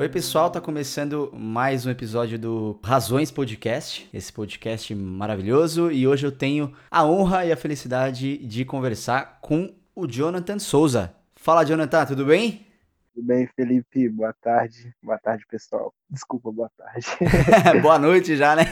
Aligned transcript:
Oi, 0.00 0.08
pessoal, 0.08 0.48
tá 0.48 0.62
começando 0.62 1.30
mais 1.36 1.84
um 1.84 1.90
episódio 1.90 2.38
do 2.38 2.80
Razões 2.82 3.30
Podcast, 3.30 4.08
esse 4.14 4.32
podcast 4.32 4.94
maravilhoso, 4.94 5.92
e 5.92 6.08
hoje 6.08 6.26
eu 6.26 6.32
tenho 6.32 6.72
a 6.90 7.04
honra 7.04 7.44
e 7.44 7.52
a 7.52 7.56
felicidade 7.56 8.38
de 8.38 8.64
conversar 8.64 9.40
com 9.42 9.74
o 9.94 10.06
Jonathan 10.06 10.58
Souza. 10.58 11.14
Fala, 11.36 11.64
Jonathan, 11.64 12.06
tudo 12.06 12.24
bem? 12.24 12.69
Tudo 13.12 13.26
bem, 13.26 13.48
Felipe? 13.56 14.08
Boa 14.08 14.32
tarde. 14.40 14.94
Boa 15.02 15.18
tarde, 15.18 15.44
pessoal. 15.48 15.92
Desculpa, 16.08 16.52
boa 16.52 16.70
tarde. 16.76 17.06
boa 17.82 17.98
noite 17.98 18.36
já, 18.36 18.54
né? 18.54 18.62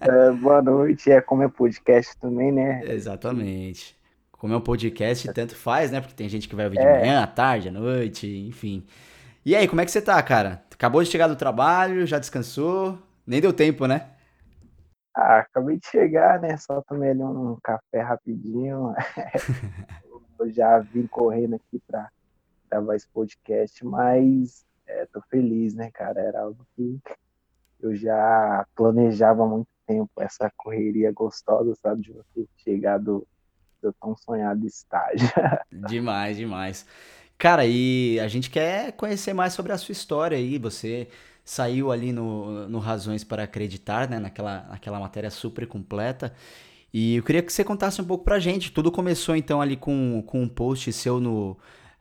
é, 0.00 0.30
boa 0.32 0.62
noite. 0.62 1.10
É 1.10 1.20
como 1.20 1.42
é 1.42 1.48
podcast 1.48 2.18
também, 2.18 2.50
né? 2.50 2.80
Exatamente. 2.84 3.94
Como 4.32 4.54
é 4.54 4.56
um 4.56 4.62
podcast, 4.62 5.30
tanto 5.34 5.54
faz, 5.54 5.90
né? 5.90 6.00
Porque 6.00 6.14
tem 6.14 6.28
gente 6.28 6.48
que 6.48 6.56
vai 6.56 6.64
ouvir 6.64 6.78
de 6.78 6.84
é. 6.84 7.00
manhã, 7.00 7.22
à 7.22 7.26
tarde, 7.26 7.68
à 7.68 7.72
noite, 7.72 8.26
enfim. 8.48 8.86
E 9.44 9.54
aí, 9.54 9.68
como 9.68 9.82
é 9.82 9.84
que 9.84 9.90
você 9.90 10.00
tá, 10.00 10.22
cara? 10.22 10.62
Acabou 10.72 11.02
de 11.02 11.10
chegar 11.10 11.28
do 11.28 11.36
trabalho, 11.36 12.06
já 12.06 12.18
descansou? 12.18 12.98
Nem 13.26 13.42
deu 13.42 13.52
tempo, 13.52 13.86
né? 13.86 14.08
Ah, 15.14 15.38
acabei 15.40 15.78
de 15.78 15.86
chegar, 15.86 16.40
né? 16.40 16.56
Só 16.56 16.80
tomei 16.80 17.10
ali 17.10 17.22
um 17.22 17.58
café 17.62 18.00
rapidinho. 18.00 18.94
eu 20.40 20.50
já 20.50 20.78
vim 20.78 21.06
correndo 21.06 21.56
aqui 21.56 21.80
para 21.86 22.08
gravar 22.70 22.96
esse 22.96 23.08
podcast, 23.08 23.84
mas 23.84 24.64
é, 24.86 25.06
tô 25.06 25.20
feliz, 25.30 25.74
né, 25.74 25.90
cara? 25.92 26.20
Era 26.20 26.42
algo 26.42 26.66
que 26.74 27.00
eu 27.80 27.94
já 27.94 28.66
planejava 28.74 29.44
há 29.44 29.46
muito 29.46 29.68
tempo, 29.86 30.10
essa 30.18 30.50
correria 30.56 31.12
gostosa, 31.12 31.74
sabe? 31.76 32.02
De 32.02 32.12
você 32.12 32.46
chegar 32.58 32.98
do, 32.98 33.26
do 33.82 33.92
tão 33.92 34.16
sonhado 34.16 34.66
estágio. 34.66 35.28
Demais, 35.88 36.36
demais. 36.36 36.86
Cara, 37.38 37.66
e 37.66 38.18
a 38.20 38.28
gente 38.28 38.50
quer 38.50 38.92
conhecer 38.92 39.34
mais 39.34 39.52
sobre 39.52 39.72
a 39.72 39.78
sua 39.78 39.92
história 39.92 40.38
aí. 40.38 40.58
Você 40.58 41.08
saiu 41.44 41.92
ali 41.92 42.10
no, 42.12 42.66
no 42.68 42.78
Razões 42.78 43.22
para 43.22 43.44
Acreditar, 43.44 44.08
né? 44.08 44.18
Naquela, 44.18 44.62
naquela 44.70 44.98
matéria 44.98 45.30
super 45.30 45.66
completa. 45.66 46.32
E 46.92 47.16
eu 47.16 47.22
queria 47.22 47.42
que 47.42 47.52
você 47.52 47.62
contasse 47.62 48.00
um 48.00 48.06
pouco 48.06 48.24
pra 48.24 48.38
gente. 48.38 48.72
Tudo 48.72 48.90
começou 48.90 49.36
então 49.36 49.60
ali 49.60 49.76
com, 49.76 50.22
com 50.26 50.42
um 50.42 50.48
post 50.48 50.90
seu 50.92 51.20
no. 51.20 51.56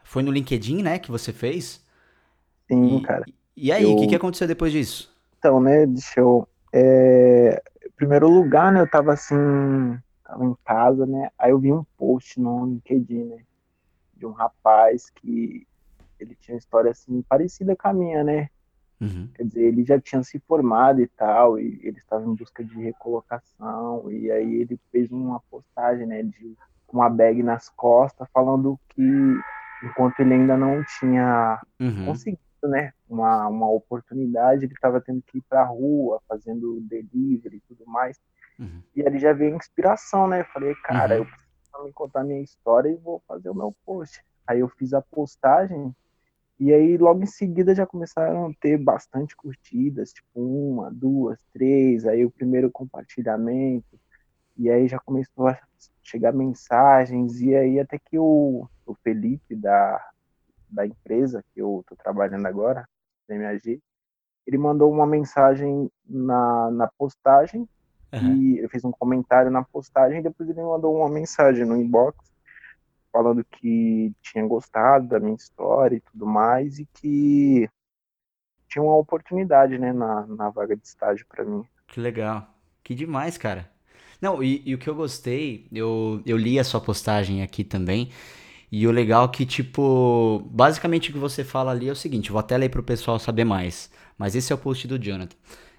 Foi 0.05 0.21
no 0.23 0.31
LinkedIn, 0.31 0.83
né? 0.83 0.99
Que 0.99 1.11
você 1.11 1.33
fez? 1.33 1.83
Sim, 2.67 2.97
e, 2.97 3.01
cara. 3.01 3.25
E 3.57 3.71
aí, 3.71 3.83
o 3.85 3.91
eu... 3.91 3.95
que, 3.97 4.07
que 4.07 4.15
aconteceu 4.15 4.47
depois 4.47 4.71
disso? 4.71 5.13
Então, 5.37 5.59
né, 5.59 5.85
deixa 5.85 6.19
eu. 6.19 6.47
É... 6.71 7.61
Primeiro 7.95 8.29
lugar, 8.29 8.71
né, 8.71 8.79
eu 8.81 8.89
tava 8.89 9.13
assim. 9.13 9.35
Tava 10.23 10.45
em 10.45 10.55
casa, 10.63 11.05
né? 11.05 11.29
Aí 11.37 11.51
eu 11.51 11.59
vi 11.59 11.71
um 11.73 11.83
post 11.97 12.39
no 12.39 12.65
LinkedIn, 12.65 13.25
né? 13.25 13.37
de 14.15 14.25
um 14.25 14.31
rapaz 14.31 15.09
que 15.09 15.67
ele 16.19 16.35
tinha 16.39 16.55
uma 16.55 16.59
história 16.59 16.91
assim 16.91 17.21
parecida 17.23 17.75
com 17.75 17.87
a 17.87 17.93
minha, 17.93 18.23
né? 18.23 18.49
Uhum. 19.01 19.29
Quer 19.35 19.43
dizer, 19.43 19.63
ele 19.63 19.83
já 19.83 19.99
tinha 19.99 20.23
se 20.23 20.39
formado 20.39 21.01
e 21.01 21.07
tal, 21.07 21.59
e 21.59 21.79
ele 21.83 21.97
estava 21.97 22.25
em 22.25 22.33
busca 22.33 22.63
de 22.63 22.75
recolocação, 22.75 24.09
e 24.09 24.31
aí 24.31 24.55
ele 24.61 24.79
fez 24.91 25.11
uma 25.11 25.41
postagem, 25.51 26.07
né, 26.07 26.23
de 26.23 26.55
uma 26.91 27.09
bag 27.09 27.43
nas 27.43 27.67
costas, 27.67 28.27
falando 28.33 28.79
que 28.89 29.01
enquanto 29.83 30.19
ele 30.19 30.33
ainda 30.33 30.57
não 30.57 30.83
tinha 30.99 31.61
uhum. 31.79 32.05
conseguido, 32.05 32.39
né, 32.63 32.93
uma, 33.07 33.47
uma 33.47 33.69
oportunidade, 33.69 34.65
ele 34.65 34.73
estava 34.73 34.99
tendo 34.99 35.21
que 35.21 35.37
ir 35.37 35.43
para 35.47 35.61
a 35.61 35.65
rua, 35.65 36.21
fazendo 36.27 36.81
delivery 36.81 37.57
e 37.57 37.61
tudo 37.67 37.85
mais. 37.85 38.19
Uhum. 38.59 38.81
E 38.95 39.05
ali 39.05 39.19
já 39.19 39.33
veio 39.33 39.53
a 39.53 39.57
inspiração, 39.57 40.27
né? 40.27 40.41
Eu 40.41 40.45
falei, 40.45 40.73
cara, 40.83 41.21
uhum. 41.21 41.27
eu 41.75 41.85
me 41.85 41.93
contar 41.93 42.23
minha 42.23 42.41
história 42.41 42.89
e 42.89 42.95
vou 42.95 43.21
fazer 43.27 43.49
o 43.49 43.55
meu 43.55 43.75
post. 43.85 44.23
Aí 44.47 44.59
eu 44.59 44.69
fiz 44.69 44.93
a 44.93 45.01
postagem 45.01 45.93
e 46.59 46.73
aí 46.73 46.97
logo 46.97 47.21
em 47.21 47.25
seguida 47.25 47.75
já 47.75 47.85
começaram 47.85 48.47
a 48.47 48.53
ter 48.61 48.77
bastante 48.77 49.35
curtidas, 49.35 50.13
tipo 50.13 50.27
uma, 50.35 50.89
duas, 50.89 51.38
três, 51.53 52.05
aí 52.05 52.25
o 52.25 52.31
primeiro 52.31 52.71
compartilhamento, 52.71 54.00
e 54.57 54.69
aí 54.69 54.88
já 54.88 54.97
começou 55.00 55.50
a 55.50 55.59
chegar 56.01 56.31
mensagens, 56.31 57.41
e 57.41 57.53
aí 57.53 57.77
até 57.77 58.00
que 58.00 58.17
o, 58.17 58.69
o 58.85 58.96
Felipe 58.96 59.56
da, 59.56 60.03
da 60.69 60.85
empresa 60.85 61.44
que 61.53 61.62
eu 61.62 61.84
tô 61.88 61.96
trabalhando 61.96 62.46
agora, 62.46 62.88
da 63.28 63.35
MAG, 63.35 63.81
ele 64.46 64.57
mandou 64.57 64.91
uma 64.91 65.07
mensagem 65.07 65.90
na, 66.07 66.69
na 66.72 66.88
postagem 66.88 67.68
Uhum. 68.16 68.35
E 68.35 68.59
eu 68.59 68.69
fiz 68.69 68.84
um 68.85 68.91
comentário 68.91 69.51
na 69.51 69.63
postagem 69.63 70.19
e 70.19 70.24
depois 70.24 70.50
ele 70.50 70.62
me 70.62 70.68
mandou 70.68 70.95
uma 70.95 71.09
mensagem 71.09 71.66
no 71.66 71.75
inbox 71.75 72.34
falando 73.12 73.44
que 73.44 74.13
tinha 74.22 74.45
gostado 74.45 75.07
da 75.07 75.19
minha 75.19 75.35
história 75.35 75.95
e 75.95 76.01
tudo 76.01 76.25
mais 76.25 76.79
e 76.79 76.85
que 76.85 77.69
tinha 78.68 78.84
uma 78.84 78.97
oportunidade, 78.97 79.78
né, 79.78 79.94
na, 79.94 80.25
na 80.28 80.50
vaga 80.50 80.75
de 80.75 80.85
estágio 80.85 81.25
para 81.28 81.45
mim. 81.45 81.63
Que 81.88 82.00
legal. 82.00 82.47
Que 82.84 82.94
demais, 82.94 83.38
cara. 83.38 83.69
Não, 84.22 84.44
e, 84.44 84.62
e, 84.66 84.74
o 84.74 84.78
que 84.78 84.90
eu 84.90 84.95
gostei, 84.95 85.68
eu, 85.72 86.22
eu 86.25 86.35
li 86.38 86.59
a 86.59 86.63
sua 86.63 86.81
postagem 86.81 87.41
aqui 87.41 87.63
também, 87.63 88.12
e 88.71 88.87
o 88.87 88.91
legal 88.91 89.25
é 89.25 89.27
que, 89.27 89.45
tipo, 89.45 90.43
basicamente 90.51 91.09
o 91.09 91.13
que 91.13 91.19
você 91.19 91.43
fala 91.43 91.71
ali 91.71 91.87
é 91.87 91.91
o 91.91 91.95
seguinte, 91.95 92.31
vou 92.31 92.39
até 92.39 92.57
ler 92.57 92.69
pro 92.69 92.83
pessoal 92.83 93.19
saber 93.19 93.45
mais, 93.45 93.89
mas 94.17 94.35
esse 94.35 94.51
é 94.51 94.55
o 94.55 94.59
post 94.59 94.87
do 94.87 94.99
Jonathan. 94.99 95.35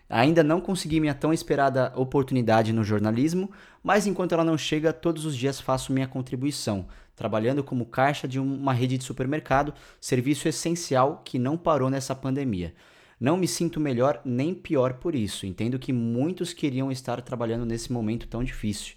Ainda 0.08 0.44
não 0.44 0.60
consegui 0.60 1.00
minha 1.00 1.14
tão 1.14 1.32
esperada 1.32 1.92
oportunidade 1.97 2.72
no 2.72 2.84
jornalismo, 2.84 3.50
mas 3.82 4.06
enquanto 4.06 4.32
ela 4.32 4.44
não 4.44 4.56
chega, 4.56 4.92
todos 4.92 5.24
os 5.24 5.36
dias 5.36 5.60
faço 5.60 5.92
minha 5.92 6.06
contribuição, 6.06 6.86
trabalhando 7.16 7.64
como 7.64 7.86
caixa 7.86 8.28
de 8.28 8.38
uma 8.38 8.72
rede 8.72 8.97
de 8.97 9.04
supermercado, 9.04 9.74
serviço 10.00 10.47
essencial 10.47 11.22
que 11.24 11.38
não 11.38 11.56
parou 11.56 11.91
nessa 11.91 12.14
pandemia. 12.14 12.72
Não 13.18 13.36
me 13.36 13.48
sinto 13.48 13.80
melhor 13.80 14.20
nem 14.24 14.54
pior 14.54 14.94
por 14.94 15.14
isso. 15.14 15.47
Entendo 15.47 15.78
que 15.78 15.92
muitos 15.92 16.53
queriam 16.53 16.92
estar 16.92 17.20
trabalhando 17.22 17.64
nesse 17.64 17.91
momento 17.91 18.28
tão 18.28 18.44
difícil. 18.44 18.94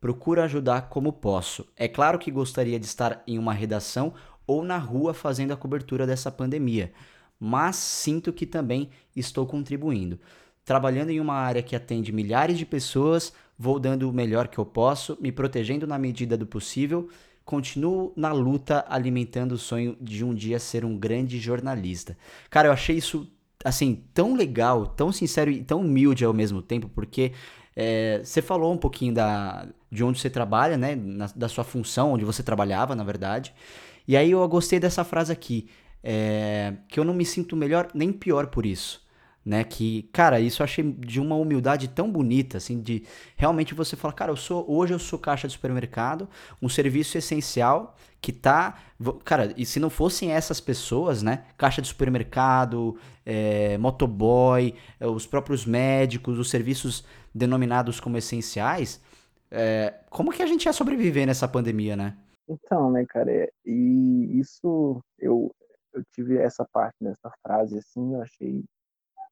Procuro 0.00 0.42
ajudar 0.42 0.88
como 0.88 1.12
posso. 1.12 1.66
É 1.76 1.88
claro 1.88 2.18
que 2.18 2.30
gostaria 2.30 2.78
de 2.78 2.86
estar 2.86 3.22
em 3.26 3.38
uma 3.38 3.52
redação 3.52 4.14
ou 4.46 4.62
na 4.62 4.78
rua 4.78 5.12
fazendo 5.12 5.52
a 5.52 5.56
cobertura 5.56 6.06
dessa 6.06 6.30
pandemia, 6.30 6.92
mas 7.38 7.76
sinto 7.76 8.32
que 8.32 8.46
também 8.46 8.90
estou 9.14 9.46
contribuindo 9.46 10.18
trabalhando 10.68 11.08
em 11.08 11.18
uma 11.18 11.32
área 11.32 11.62
que 11.62 11.74
atende 11.74 12.12
milhares 12.12 12.58
de 12.58 12.66
pessoas, 12.66 13.32
vou 13.58 13.80
dando 13.80 14.06
o 14.06 14.12
melhor 14.12 14.48
que 14.48 14.58
eu 14.58 14.66
posso, 14.66 15.16
me 15.18 15.32
protegendo 15.32 15.86
na 15.86 15.98
medida 15.98 16.36
do 16.36 16.46
possível, 16.46 17.08
continuo 17.42 18.12
na 18.14 18.32
luta 18.32 18.84
alimentando 18.86 19.52
o 19.52 19.58
sonho 19.58 19.96
de 19.98 20.22
um 20.22 20.34
dia 20.34 20.58
ser 20.58 20.84
um 20.84 20.94
grande 20.94 21.38
jornalista. 21.38 22.18
Cara, 22.50 22.68
eu 22.68 22.72
achei 22.72 22.98
isso 22.98 23.26
assim 23.64 24.04
tão 24.12 24.36
legal, 24.36 24.86
tão 24.88 25.10
sincero 25.10 25.50
e 25.50 25.64
tão 25.64 25.80
humilde 25.80 26.22
ao 26.22 26.34
mesmo 26.34 26.60
tempo, 26.60 26.86
porque 26.90 27.32
é, 27.74 28.20
você 28.22 28.42
falou 28.42 28.70
um 28.70 28.76
pouquinho 28.76 29.14
da, 29.14 29.66
de 29.90 30.04
onde 30.04 30.18
você 30.18 30.30
trabalha, 30.30 30.76
né? 30.76 30.94
Na, 30.94 31.26
da 31.34 31.48
sua 31.48 31.64
função, 31.64 32.12
onde 32.12 32.24
você 32.24 32.42
trabalhava, 32.42 32.94
na 32.94 33.04
verdade. 33.04 33.54
E 34.06 34.16
aí 34.16 34.30
eu 34.30 34.46
gostei 34.48 34.80
dessa 34.80 35.04
frase 35.04 35.32
aqui, 35.32 35.68
é, 36.02 36.74
que 36.88 36.98
eu 36.98 37.04
não 37.04 37.14
me 37.14 37.24
sinto 37.24 37.56
melhor 37.56 37.88
nem 37.94 38.12
pior 38.12 38.46
por 38.46 38.64
isso 38.64 39.06
né? 39.48 39.64
Que, 39.64 40.02
cara, 40.12 40.38
isso 40.38 40.60
eu 40.60 40.64
achei 40.64 40.84
de 40.84 41.18
uma 41.18 41.34
humildade 41.34 41.88
tão 41.88 42.12
bonita, 42.12 42.58
assim, 42.58 42.82
de 42.82 43.04
realmente 43.34 43.72
você 43.72 43.96
falar, 43.96 44.12
cara, 44.12 44.30
eu 44.30 44.36
sou, 44.36 44.62
hoje 44.68 44.92
eu 44.92 44.98
sou 44.98 45.18
caixa 45.18 45.46
de 45.46 45.54
supermercado, 45.54 46.28
um 46.60 46.68
serviço 46.68 47.16
essencial 47.16 47.96
que 48.20 48.30
tá, 48.30 48.76
cara, 49.24 49.54
e 49.56 49.64
se 49.64 49.80
não 49.80 49.88
fossem 49.88 50.32
essas 50.32 50.60
pessoas, 50.60 51.22
né? 51.22 51.44
Caixa 51.56 51.80
de 51.80 51.88
supermercado, 51.88 52.98
é, 53.24 53.78
motoboy, 53.78 54.74
é, 55.00 55.06
os 55.06 55.26
próprios 55.26 55.64
médicos, 55.64 56.38
os 56.38 56.50
serviços 56.50 57.02
denominados 57.34 58.00
como 58.00 58.18
essenciais, 58.18 59.00
é, 59.50 60.00
como 60.10 60.32
que 60.32 60.42
a 60.42 60.46
gente 60.46 60.66
ia 60.66 60.72
sobreviver 60.72 61.26
nessa 61.26 61.48
pandemia, 61.48 61.96
né? 61.96 62.16
Então, 62.48 62.90
né, 62.90 63.04
cara, 63.06 63.30
é, 63.30 63.50
e 63.64 64.38
isso 64.38 65.02
eu, 65.18 65.54
eu 65.92 66.02
tive 66.12 66.38
essa 66.38 66.66
parte 66.72 66.96
dessa 67.00 67.30
frase 67.42 67.78
assim, 67.78 68.14
eu 68.14 68.22
achei 68.22 68.64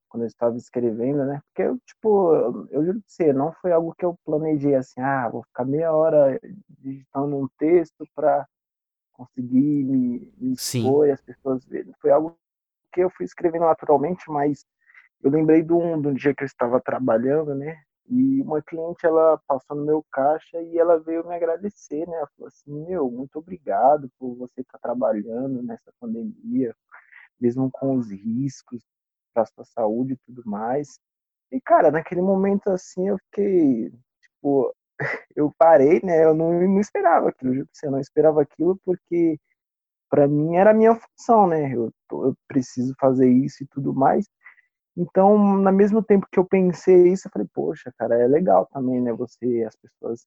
quando 0.08 0.22
eu 0.22 0.28
estava 0.28 0.56
escrevendo, 0.56 1.24
né? 1.24 1.40
Porque 1.46 1.62
eu, 1.62 1.78
tipo, 1.84 2.34
eu 2.70 2.84
juro 2.84 3.00
pra 3.00 3.08
você, 3.08 3.32
não 3.32 3.52
foi 3.60 3.72
algo 3.72 3.94
que 3.94 4.04
eu 4.04 4.16
planejei 4.24 4.74
assim, 4.74 5.00
ah, 5.00 5.28
vou 5.28 5.42
ficar 5.44 5.64
meia 5.64 5.92
hora 5.92 6.38
digitando 6.68 7.36
um 7.36 7.48
texto 7.58 8.06
para 8.14 8.46
conseguir 9.12 9.84
me, 9.84 10.32
me 10.38 10.52
expor 10.52 11.08
e 11.08 11.12
as 11.12 11.20
pessoas 11.20 11.64
verem. 11.64 11.92
Foi 12.00 12.10
algo 12.10 12.38
que 12.92 13.02
eu 13.02 13.10
fui 13.10 13.24
escrevendo 13.24 13.64
naturalmente, 13.64 14.24
mas 14.28 14.64
eu 15.22 15.30
lembrei 15.30 15.62
de 15.62 15.72
um, 15.72 16.00
de 16.00 16.08
um 16.08 16.14
dia 16.14 16.34
que 16.34 16.42
eu 16.42 16.46
estava 16.46 16.80
trabalhando, 16.80 17.54
né? 17.54 17.82
E 18.08 18.40
uma 18.42 18.62
cliente, 18.62 19.04
ela 19.04 19.38
passou 19.48 19.76
no 19.76 19.84
meu 19.84 20.04
caixa 20.12 20.60
e 20.62 20.78
ela 20.78 20.98
veio 20.98 21.26
me 21.26 21.34
agradecer, 21.34 22.06
né? 22.08 22.16
Ela 22.16 22.28
falou 22.36 22.48
assim, 22.48 22.72
meu, 22.86 23.10
muito 23.10 23.38
obrigado 23.38 24.10
por 24.18 24.34
você 24.36 24.60
estar 24.60 24.78
trabalhando 24.78 25.62
nessa 25.62 25.92
pandemia, 26.00 26.74
mesmo 27.40 27.70
com 27.70 27.96
os 27.96 28.10
riscos 28.10 28.82
para 29.34 29.46
sua 29.46 29.64
saúde 29.64 30.14
e 30.14 30.18
tudo 30.26 30.42
mais. 30.48 31.00
E, 31.52 31.60
cara, 31.60 31.90
naquele 31.90 32.22
momento 32.22 32.68
assim, 32.70 33.08
eu 33.08 33.18
fiquei, 33.30 33.90
tipo, 34.22 34.74
eu 35.36 35.52
parei, 35.58 36.00
né? 36.02 36.24
Eu 36.24 36.34
não, 36.34 36.52
não 36.52 36.80
esperava 36.80 37.28
aquilo, 37.30 37.66
eu 37.82 37.90
não 37.90 38.00
esperava 38.00 38.42
aquilo 38.42 38.78
porque 38.84 39.38
para 40.10 40.28
mim 40.28 40.56
era 40.56 40.70
a 40.70 40.74
minha 40.74 40.94
função, 40.94 41.46
né? 41.46 41.74
Eu, 41.74 41.92
eu 42.12 42.36
preciso 42.48 42.94
fazer 43.00 43.28
isso 43.28 43.64
e 43.64 43.66
tudo 43.66 43.94
mais. 43.94 44.28
Então, 44.96 45.36
no 45.38 45.72
mesmo 45.72 46.02
tempo 46.02 46.26
que 46.32 46.38
eu 46.38 46.44
pensei 46.46 47.08
isso, 47.12 47.28
eu 47.28 47.32
falei, 47.32 47.46
poxa, 47.52 47.92
cara, 47.98 48.16
é 48.18 48.26
legal 48.26 48.66
também, 48.72 49.00
né? 49.00 49.12
Você, 49.12 49.62
as 49.66 49.76
pessoas 49.76 50.26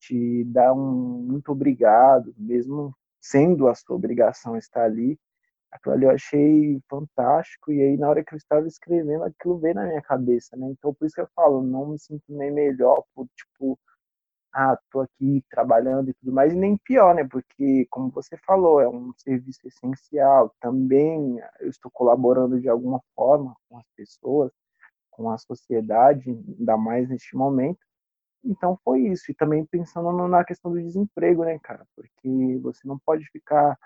te 0.00 0.44
dão 0.46 0.78
um 0.78 1.22
muito 1.22 1.52
obrigado, 1.52 2.34
mesmo 2.38 2.94
sendo 3.20 3.68
a 3.68 3.74
sua 3.74 3.96
obrigação 3.96 4.56
estar 4.56 4.84
ali. 4.84 5.18
Aquilo 5.72 5.94
ali 5.96 6.04
eu 6.06 6.10
achei 6.12 6.80
fantástico, 6.90 7.72
e 7.72 7.82
aí 7.82 7.96
na 7.98 8.08
hora 8.10 8.24
que 8.24 8.34
eu 8.34 8.38
estava 8.38 8.66
escrevendo, 8.68 9.24
aquilo 9.24 9.58
veio 9.58 9.74
na 9.76 9.86
minha 9.86 10.02
cabeça, 10.02 10.56
né? 10.56 10.68
Então, 10.70 10.94
por 10.94 11.06
isso 11.06 11.14
que 11.16 11.20
eu 11.22 11.28
falo, 11.36 11.62
não 11.62 11.86
me 11.88 11.98
sinto 11.98 12.24
nem 12.30 12.50
melhor 12.52 13.04
por, 13.14 13.26
tipo, 13.36 13.78
ah, 14.56 14.78
tô 14.90 15.00
aqui 15.00 15.44
trabalhando 15.50 16.08
e 16.08 16.14
tudo 16.14 16.32
mais, 16.32 16.54
e 16.54 16.56
nem 16.56 16.78
pior, 16.78 17.14
né? 17.14 17.24
Porque, 17.24 17.86
como 17.90 18.10
você 18.10 18.38
falou, 18.38 18.80
é 18.80 18.88
um 18.88 19.12
serviço 19.18 19.60
essencial. 19.68 20.54
Também 20.60 21.38
eu 21.60 21.68
estou 21.68 21.90
colaborando 21.90 22.58
de 22.58 22.66
alguma 22.66 22.98
forma 23.14 23.54
com 23.68 23.76
as 23.78 23.84
pessoas, 23.94 24.50
com 25.10 25.30
a 25.30 25.36
sociedade, 25.36 26.30
ainda 26.30 26.76
mais 26.78 27.06
neste 27.10 27.36
momento. 27.36 27.78
Então 28.42 28.78
foi 28.82 29.00
isso. 29.02 29.30
E 29.30 29.34
também 29.34 29.66
pensando 29.66 30.10
na 30.26 30.42
questão 30.44 30.72
do 30.72 30.82
desemprego, 30.82 31.44
né, 31.44 31.58
cara? 31.62 31.86
Porque 31.94 32.58
você 32.62 32.88
não 32.88 32.98
pode 32.98 33.26
ficar 33.30 33.76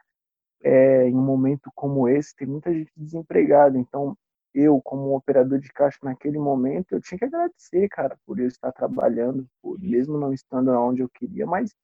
é, 0.63 1.09
em 1.09 1.17
um 1.17 1.23
momento 1.23 1.71
como 1.75 2.09
esse, 2.09 2.37
tem 2.37 2.47
muita 2.47 2.73
gente 2.73 2.93
desempregada. 2.97 3.77
Então, 3.77 4.17
eu, 4.55 4.81
como 4.83 5.17
operador 5.17 5.59
de 5.59 5.69
caixa 5.73 5.99
naquele 6.03 6.39
momento, 6.39 6.93
eu 6.93 7.01
tinha 7.01 7.19
que 7.19 7.25
agradecer, 7.25 7.89
cara, 7.89 8.17
por 8.27 8.39
eu 8.39 8.47
estar 8.47 8.73
trabalhando, 8.73 9.47
por, 9.63 9.79
mesmo 9.81 10.19
não 10.19 10.33
estando 10.33 10.71
onde 10.71 11.03
eu 11.03 11.09
queria, 11.09 11.47
mas 11.47 11.75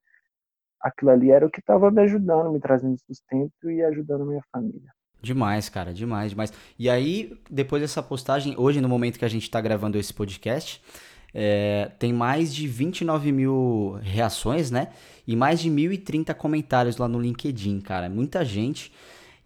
aquilo 0.80 1.10
ali 1.10 1.30
era 1.30 1.46
o 1.46 1.50
que 1.50 1.60
estava 1.60 1.90
me 1.90 2.02
ajudando, 2.02 2.50
me 2.50 2.60
trazendo 2.60 2.98
sustento 2.98 3.70
e 3.70 3.82
ajudando 3.82 4.22
a 4.22 4.26
minha 4.26 4.42
família. 4.52 4.92
Demais, 5.22 5.68
cara, 5.68 5.92
demais, 5.92 6.30
demais. 6.30 6.52
E 6.78 6.88
aí, 6.90 7.40
depois 7.50 7.82
dessa 7.82 8.02
postagem, 8.02 8.54
hoje, 8.58 8.80
no 8.80 8.88
momento 8.88 9.18
que 9.18 9.24
a 9.24 9.28
gente 9.28 9.42
está 9.42 9.60
gravando 9.60 9.98
esse 9.98 10.12
podcast, 10.12 10.82
é, 11.34 11.90
tem 11.98 12.12
mais 12.12 12.54
de 12.54 12.66
29 12.66 13.32
mil 13.32 13.98
reações, 14.02 14.70
né? 14.70 14.88
E 15.26 15.34
mais 15.34 15.60
de 15.60 15.70
1.030 15.70 16.34
comentários 16.34 16.96
lá 16.96 17.08
no 17.08 17.20
LinkedIn, 17.20 17.80
cara. 17.80 18.08
Muita 18.08 18.44
gente. 18.44 18.92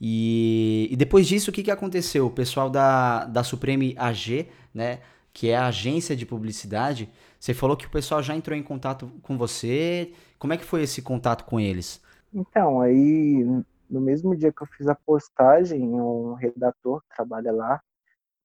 E, 0.01 0.89
e 0.91 0.97
depois 0.97 1.27
disso, 1.27 1.51
o 1.51 1.55
que, 1.55 1.63
que 1.63 1.71
aconteceu? 1.71 2.27
O 2.27 2.31
pessoal 2.31 2.71
da, 2.71 3.27
da 3.27 3.45
Supreme 3.45 3.95
AG, 3.99 4.49
né, 4.73 5.01
que 5.33 5.51
é 5.51 5.57
a 5.57 5.67
agência 5.67 6.17
de 6.17 6.25
publicidade, 6.25 7.11
você 7.39 7.53
falou 7.53 7.77
que 7.77 7.87
o 7.87 7.91
pessoal 7.91 8.23
já 8.23 8.35
entrou 8.35 8.57
em 8.57 8.63
contato 8.63 9.11
com 9.23 9.37
você. 9.37 10.13
Como 10.39 10.53
é 10.53 10.57
que 10.57 10.65
foi 10.65 10.83
esse 10.83 11.03
contato 11.03 11.45
com 11.45 11.61
eles? 11.61 12.03
Então, 12.33 12.81
aí 12.81 13.45
no 13.91 14.01
mesmo 14.01 14.37
dia 14.37 14.53
que 14.53 14.63
eu 14.63 14.67
fiz 14.69 14.87
a 14.87 14.95
postagem, 14.95 15.83
um 15.83 16.35
redator 16.35 17.03
que 17.03 17.15
trabalha 17.15 17.53
lá, 17.53 17.83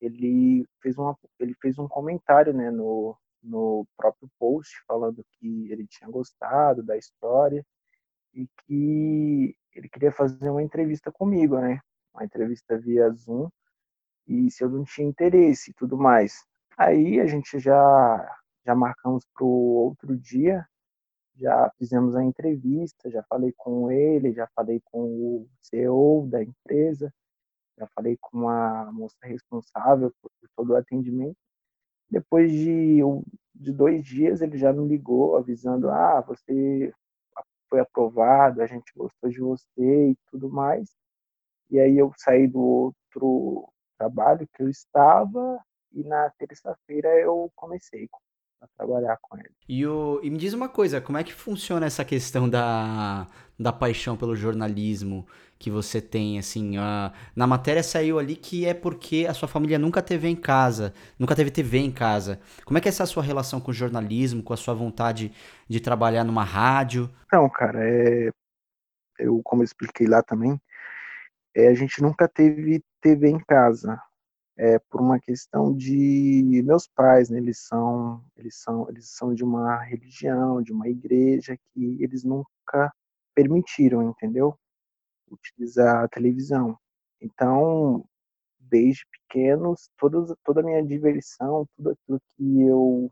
ele 0.01 0.67
fez, 0.81 0.97
uma, 0.97 1.17
ele 1.39 1.53
fez 1.61 1.77
um 1.77 1.87
comentário 1.87 2.51
né, 2.53 2.69
no, 2.71 3.15
no 3.41 3.87
próprio 3.95 4.29
post 4.37 4.75
falando 4.87 5.23
que 5.33 5.71
ele 5.71 5.87
tinha 5.87 6.09
gostado 6.09 6.83
da 6.83 6.97
história 6.97 7.65
e 8.35 8.47
que 8.65 9.55
ele 9.73 9.89
queria 9.89 10.11
fazer 10.11 10.49
uma 10.49 10.61
entrevista 10.63 11.11
comigo, 11.11 11.57
né? 11.59 11.79
Uma 12.13 12.25
entrevista 12.25 12.77
via 12.77 13.09
Zoom 13.11 13.49
e 14.27 14.51
se 14.51 14.63
eu 14.63 14.69
não 14.69 14.83
tinha 14.83 15.07
interesse 15.07 15.71
e 15.71 15.73
tudo 15.73 15.97
mais. 15.97 16.45
Aí 16.77 17.19
a 17.19 17.25
gente 17.25 17.59
já 17.59 18.37
já 18.65 18.75
marcamos 18.75 19.23
para 19.33 19.45
o 19.45 19.47
outro 19.47 20.17
dia, 20.17 20.67
já 21.35 21.71
fizemos 21.77 22.15
a 22.15 22.23
entrevista, 22.23 23.09
já 23.11 23.23
falei 23.29 23.53
com 23.55 23.91
ele, 23.91 24.33
já 24.33 24.47
falei 24.55 24.81
com 24.85 25.03
o 25.03 25.49
CEO 25.61 26.27
da 26.27 26.41
empresa, 26.43 27.13
já 27.77 27.87
falei 27.93 28.17
com 28.19 28.49
a 28.49 28.91
moça 28.91 29.17
responsável 29.23 30.11
por 30.21 30.31
todo 30.55 30.71
o 30.71 30.75
atendimento. 30.75 31.37
Depois 32.09 32.51
de, 32.51 32.99
de 33.53 33.71
dois 33.71 34.03
dias, 34.03 34.41
ele 34.41 34.57
já 34.57 34.73
me 34.73 34.87
ligou 34.87 35.37
avisando: 35.37 35.89
ah, 35.89 36.21
você 36.21 36.93
foi 37.69 37.79
aprovado, 37.79 38.61
a 38.61 38.67
gente 38.67 38.91
gostou 38.95 39.29
de 39.29 39.39
você 39.39 40.11
e 40.11 40.17
tudo 40.31 40.49
mais. 40.49 40.89
E 41.69 41.79
aí 41.79 41.97
eu 41.97 42.11
saí 42.17 42.47
do 42.47 42.61
outro 42.61 43.67
trabalho 43.97 44.47
que 44.53 44.63
eu 44.63 44.69
estava 44.69 45.59
e 45.91 46.03
na 46.03 46.29
terça-feira 46.37 47.09
eu 47.19 47.51
comecei 47.55 48.07
a 48.61 48.67
trabalhar 48.77 49.17
com 49.21 49.37
ele. 49.37 49.51
E, 49.67 49.85
o, 49.85 50.19
e 50.23 50.29
me 50.29 50.37
diz 50.37 50.53
uma 50.53 50.69
coisa, 50.69 51.01
como 51.01 51.17
é 51.17 51.23
que 51.23 51.33
funciona 51.33 51.85
essa 51.85 52.05
questão 52.05 52.49
da, 52.49 53.27
da 53.57 53.73
paixão 53.73 54.17
pelo 54.17 54.35
jornalismo 54.35 55.25
que 55.65 55.71
você 55.71 55.99
tem, 55.99 56.37
assim, 56.37 56.75
na 57.35 57.47
matéria 57.47 57.81
saiu 57.81 58.19
ali 58.19 58.35
que 58.35 58.67
é 58.67 58.73
porque 58.75 59.25
a 59.27 59.33
sua 59.33 59.47
família 59.47 59.79
nunca 59.79 59.99
teve 59.99 60.27
em 60.27 60.35
casa, 60.35 60.93
nunca 61.17 61.35
teve 61.35 61.49
TV 61.49 61.79
em 61.79 61.91
casa. 61.91 62.39
Como 62.63 62.77
é 62.77 62.81
que 62.81 62.87
é 62.87 62.89
essa 62.89 63.03
sua 63.07 63.23
relação 63.23 63.59
com 63.59 63.71
o 63.71 63.73
jornalismo, 63.73 64.43
com 64.43 64.53
a 64.53 64.57
sua 64.57 64.75
vontade 64.75 65.33
de 65.67 65.79
trabalhar 65.79 66.23
numa 66.23 66.43
rádio? 66.43 67.09
Então, 67.25 67.49
cara, 67.49 67.79
é, 67.83 68.29
eu, 69.17 69.41
como 69.43 69.63
eu 69.63 69.65
expliquei 69.65 70.05
lá 70.05 70.21
também, 70.21 70.61
é, 71.55 71.67
a 71.67 71.73
gente 71.73 71.99
nunca 71.99 72.27
teve 72.27 72.83
TV 73.01 73.29
em 73.29 73.39
casa 73.39 73.99
é, 74.55 74.77
por 74.77 75.01
uma 75.01 75.19
questão 75.19 75.75
de 75.75 76.61
meus 76.63 76.87
pais, 76.87 77.31
né, 77.31 77.39
eles 77.39 77.57
são 77.57 78.23
eles 78.37 78.55
são 78.55 78.87
eles 78.87 79.09
são 79.09 79.33
de 79.33 79.43
uma 79.43 79.81
religião, 79.81 80.61
de 80.61 80.71
uma 80.71 80.87
igreja 80.87 81.57
que 81.57 81.97
eles 82.03 82.23
nunca 82.23 82.93
permitiram, 83.33 84.07
entendeu? 84.07 84.55
Utilizar 85.35 86.03
a 86.03 86.07
televisão. 86.07 86.77
Então, 87.21 88.05
desde 88.59 89.05
pequenos, 89.11 89.89
toda 89.97 90.35
toda 90.43 90.61
a 90.61 90.63
minha 90.63 90.83
diversão, 90.83 91.67
tudo 91.75 91.91
aquilo 91.91 92.21
que 92.35 92.61
eu 92.61 93.11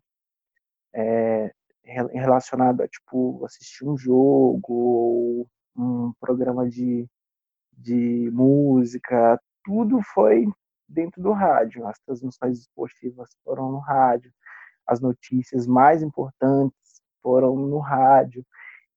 é, 0.94 1.54
relacionado 1.84 2.82
a 2.82 2.88
tipo 2.88 3.44
assistir 3.46 3.86
um 3.86 3.98
jogo 3.98 4.74
ou 4.74 5.48
um 5.76 6.14
programa 6.20 6.68
de 6.70 7.08
de 7.78 8.30
música, 8.32 9.40
tudo 9.64 10.00
foi 10.14 10.46
dentro 10.88 11.22
do 11.22 11.32
rádio. 11.32 11.88
As 11.88 12.00
transmissões 12.00 12.60
esportivas 12.60 13.30
foram 13.44 13.72
no 13.72 13.80
rádio, 13.80 14.32
as 14.88 15.00
notícias 15.02 15.66
mais 15.68 16.04
importantes 16.04 17.02
foram 17.22 17.56
no 17.56 17.80
rádio. 17.80 18.46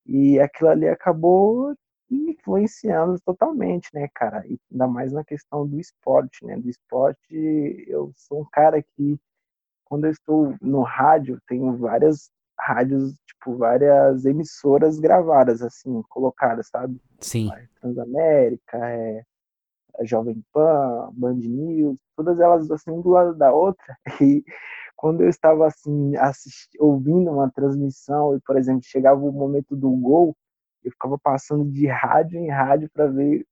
E 0.05 0.39
aquilo 0.41 0.71
ali 0.71 0.89
acabou 0.89 1.75
influenciando 2.11 3.19
totalmente, 3.21 3.89
né, 3.93 4.09
cara? 4.15 4.47
E 4.47 4.59
ainda 4.71 4.87
mais 4.87 5.13
na 5.13 5.25
questão 5.25 5.67
do 5.67 5.79
esporte, 5.79 6.45
né? 6.45 6.57
Do 6.57 6.69
esporte, 6.69 7.85
eu 7.89 8.13
sou 8.17 8.43
um 8.43 8.47
cara 8.51 8.83
que, 8.83 9.19
quando 9.85 10.05
eu 10.05 10.11
estou 10.11 10.55
no 10.61 10.83
rádio, 10.83 11.41
tenho 11.49 11.77
várias 11.77 12.31
rádios, 12.59 13.15
tipo, 13.27 13.57
várias 13.57 14.25
emissoras 14.25 14.99
gravadas, 14.99 15.63
assim, 15.63 16.03
colocadas, 16.09 16.69
sabe? 16.69 17.01
Sim. 17.21 17.51
Transamérica, 17.81 18.79
é, 18.79 19.23
a 19.99 20.05
Jovem 20.05 20.43
Pan, 20.53 21.11
Band 21.13 21.35
News, 21.35 21.99
todas 22.17 22.41
elas 22.41 22.71
assim 22.71 23.01
do 23.01 23.11
lado 23.11 23.35
da 23.35 23.53
outra. 23.53 23.97
E 24.21 24.45
quando 24.95 25.23
eu 25.23 25.29
estava 25.29 25.67
assim 25.67 26.17
assisti, 26.17 26.77
ouvindo 26.81 27.31
uma 27.31 27.51
transmissão 27.51 28.35
e, 28.35 28.41
por 28.41 28.57
exemplo, 28.57 28.83
chegava 28.83 29.21
o 29.21 29.33
momento 29.33 29.77
do 29.77 29.91
gol, 29.91 30.35
eu 30.87 30.93
ficava 30.93 31.19
passando 31.19 31.65
de 31.65 31.89
rádio 31.89 32.39
em 32.39 32.49
rádio 32.49 32.89
para 32.93 33.09
ver, 33.09 33.45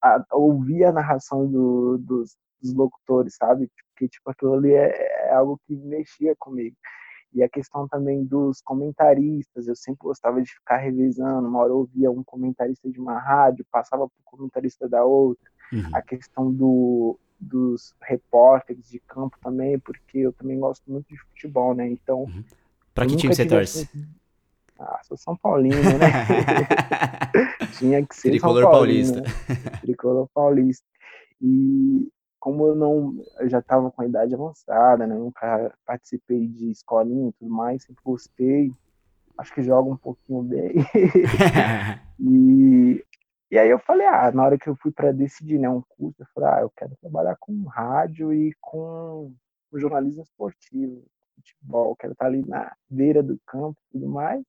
a, 0.00 0.24
ouvir 0.32 0.84
a 0.84 0.92
narração 0.92 1.44
do, 1.50 1.98
dos, 1.98 2.36
dos, 2.62 2.72
locutores, 2.72 3.34
sabe? 3.34 3.68
Porque 3.88 4.08
tipo 4.08 4.30
aquilo 4.30 4.54
ali 4.54 4.72
é, 4.72 5.28
é 5.28 5.34
algo 5.34 5.60
que 5.66 5.74
mexia 5.74 6.34
comigo. 6.38 6.76
E 7.34 7.42
a 7.42 7.48
questão 7.48 7.88
também 7.88 8.24
dos 8.24 8.60
comentaristas, 8.60 9.66
eu 9.66 9.74
sempre 9.74 9.98
gostava 10.02 10.40
de 10.40 10.52
ficar 10.52 10.76
revisando. 10.76 11.48
Uma 11.48 11.60
hora 11.60 11.70
eu 11.70 11.78
ouvia 11.78 12.10
um 12.10 12.22
comentarista 12.22 12.88
de 12.88 13.00
uma 13.00 13.18
rádio, 13.18 13.66
passava 13.70 14.08
para 14.08 14.20
o 14.20 14.24
comentarista 14.24 14.88
da 14.88 15.04
outra. 15.04 15.50
Uhum. 15.72 15.90
A 15.92 16.02
questão 16.02 16.52
do, 16.52 17.18
dos 17.38 17.94
repórteres 18.00 18.88
de 18.88 19.00
campo 19.00 19.36
também, 19.40 19.78
porque 19.78 20.18
eu 20.18 20.32
também 20.32 20.58
gosto 20.58 20.88
muito 20.90 21.08
de 21.08 21.18
futebol, 21.18 21.74
né? 21.74 21.88
Então. 21.88 22.22
Uhum. 22.22 22.44
Para 22.94 23.06
que 23.06 23.16
time 23.16 23.34
você 23.34 23.46
torce? 23.46 23.88
Ah, 24.80 25.00
sou 25.02 25.16
São 25.16 25.36
Paulino, 25.36 25.76
né? 25.76 26.08
Tinha 27.78 28.04
que 28.04 28.16
ser 28.16 28.30
Tricolor 28.30 28.62
São 28.62 28.70
Paulino, 28.70 29.12
Paulista. 29.12 29.52
Né? 29.52 29.78
Tricolor 29.82 30.28
Paulista. 30.32 30.86
E 31.42 32.08
como 32.38 32.66
eu 32.68 32.74
não 32.74 33.22
eu 33.38 33.48
já 33.48 33.58
estava 33.58 33.90
com 33.90 34.00
a 34.00 34.06
idade 34.06 34.34
avançada, 34.34 35.06
né? 35.06 35.14
Nunca 35.14 35.72
participei 35.84 36.46
de 36.46 36.70
escolinha 36.70 37.28
e 37.28 37.32
tudo 37.32 37.50
mais, 37.50 37.82
sempre 37.82 38.02
gostei. 38.02 38.72
Acho 39.36 39.54
que 39.54 39.62
jogo 39.62 39.92
um 39.92 39.96
pouquinho 39.96 40.42
bem. 40.42 40.74
e 42.18 43.04
e 43.50 43.58
aí 43.58 43.68
eu 43.68 43.80
falei, 43.80 44.06
ah, 44.06 44.30
na 44.30 44.44
hora 44.44 44.56
que 44.56 44.68
eu 44.68 44.76
fui 44.76 44.92
para 44.92 45.10
decidir, 45.10 45.58
né, 45.58 45.68
um 45.68 45.82
curso, 45.82 46.22
eu 46.22 46.26
falei, 46.32 46.50
ah, 46.50 46.60
eu 46.60 46.70
quero 46.70 46.96
trabalhar 47.00 47.36
com 47.40 47.64
rádio 47.64 48.32
e 48.32 48.54
com, 48.60 49.34
jornalismo 49.74 50.22
esportivo. 50.22 51.02
futebol, 51.34 51.96
quero 51.96 52.12
estar 52.12 52.26
ali 52.26 52.46
na 52.46 52.72
beira 52.88 53.22
do 53.22 53.36
campo 53.44 53.76
e 53.88 53.92
tudo 53.92 54.08
mais. 54.08 54.44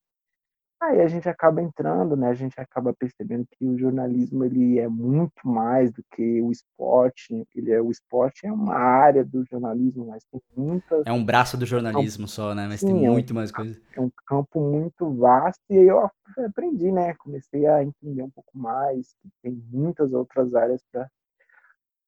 Aí 0.82 1.00
a 1.00 1.06
gente 1.06 1.28
acaba 1.28 1.62
entrando, 1.62 2.16
né? 2.16 2.28
A 2.28 2.34
gente 2.34 2.60
acaba 2.60 2.92
percebendo 2.92 3.46
que 3.52 3.64
o 3.64 3.78
jornalismo 3.78 4.44
ele 4.44 4.80
é 4.80 4.88
muito 4.88 5.46
mais 5.46 5.92
do 5.92 6.02
que 6.10 6.42
o 6.42 6.50
esporte. 6.50 7.46
Ele 7.54 7.70
é 7.70 7.80
o 7.80 7.88
esporte 7.88 8.48
é 8.48 8.52
uma 8.52 8.74
área 8.74 9.24
do 9.24 9.44
jornalismo, 9.44 10.08
mas 10.08 10.24
tem 10.24 10.42
muitas. 10.56 11.06
É 11.06 11.12
um 11.12 11.24
braço 11.24 11.56
do 11.56 11.64
jornalismo 11.64 12.26
só, 12.26 12.52
né? 12.52 12.66
Mas 12.66 12.80
Sim, 12.80 12.88
tem 12.88 12.96
muito 12.96 13.30
é 13.30 13.32
um, 13.32 13.36
mais 13.36 13.52
coisa. 13.52 13.80
É 13.94 14.00
um 14.00 14.10
campo 14.26 14.60
muito 14.60 15.08
vasto 15.14 15.62
e 15.70 15.78
aí 15.78 15.86
eu 15.86 16.10
aprendi, 16.44 16.90
né? 16.90 17.14
Comecei 17.14 17.64
a 17.64 17.84
entender 17.84 18.24
um 18.24 18.30
pouco 18.30 18.50
mais. 18.58 19.14
Tem 19.40 19.52
muitas 19.70 20.12
outras 20.12 20.52
áreas 20.52 20.82
para 20.90 21.08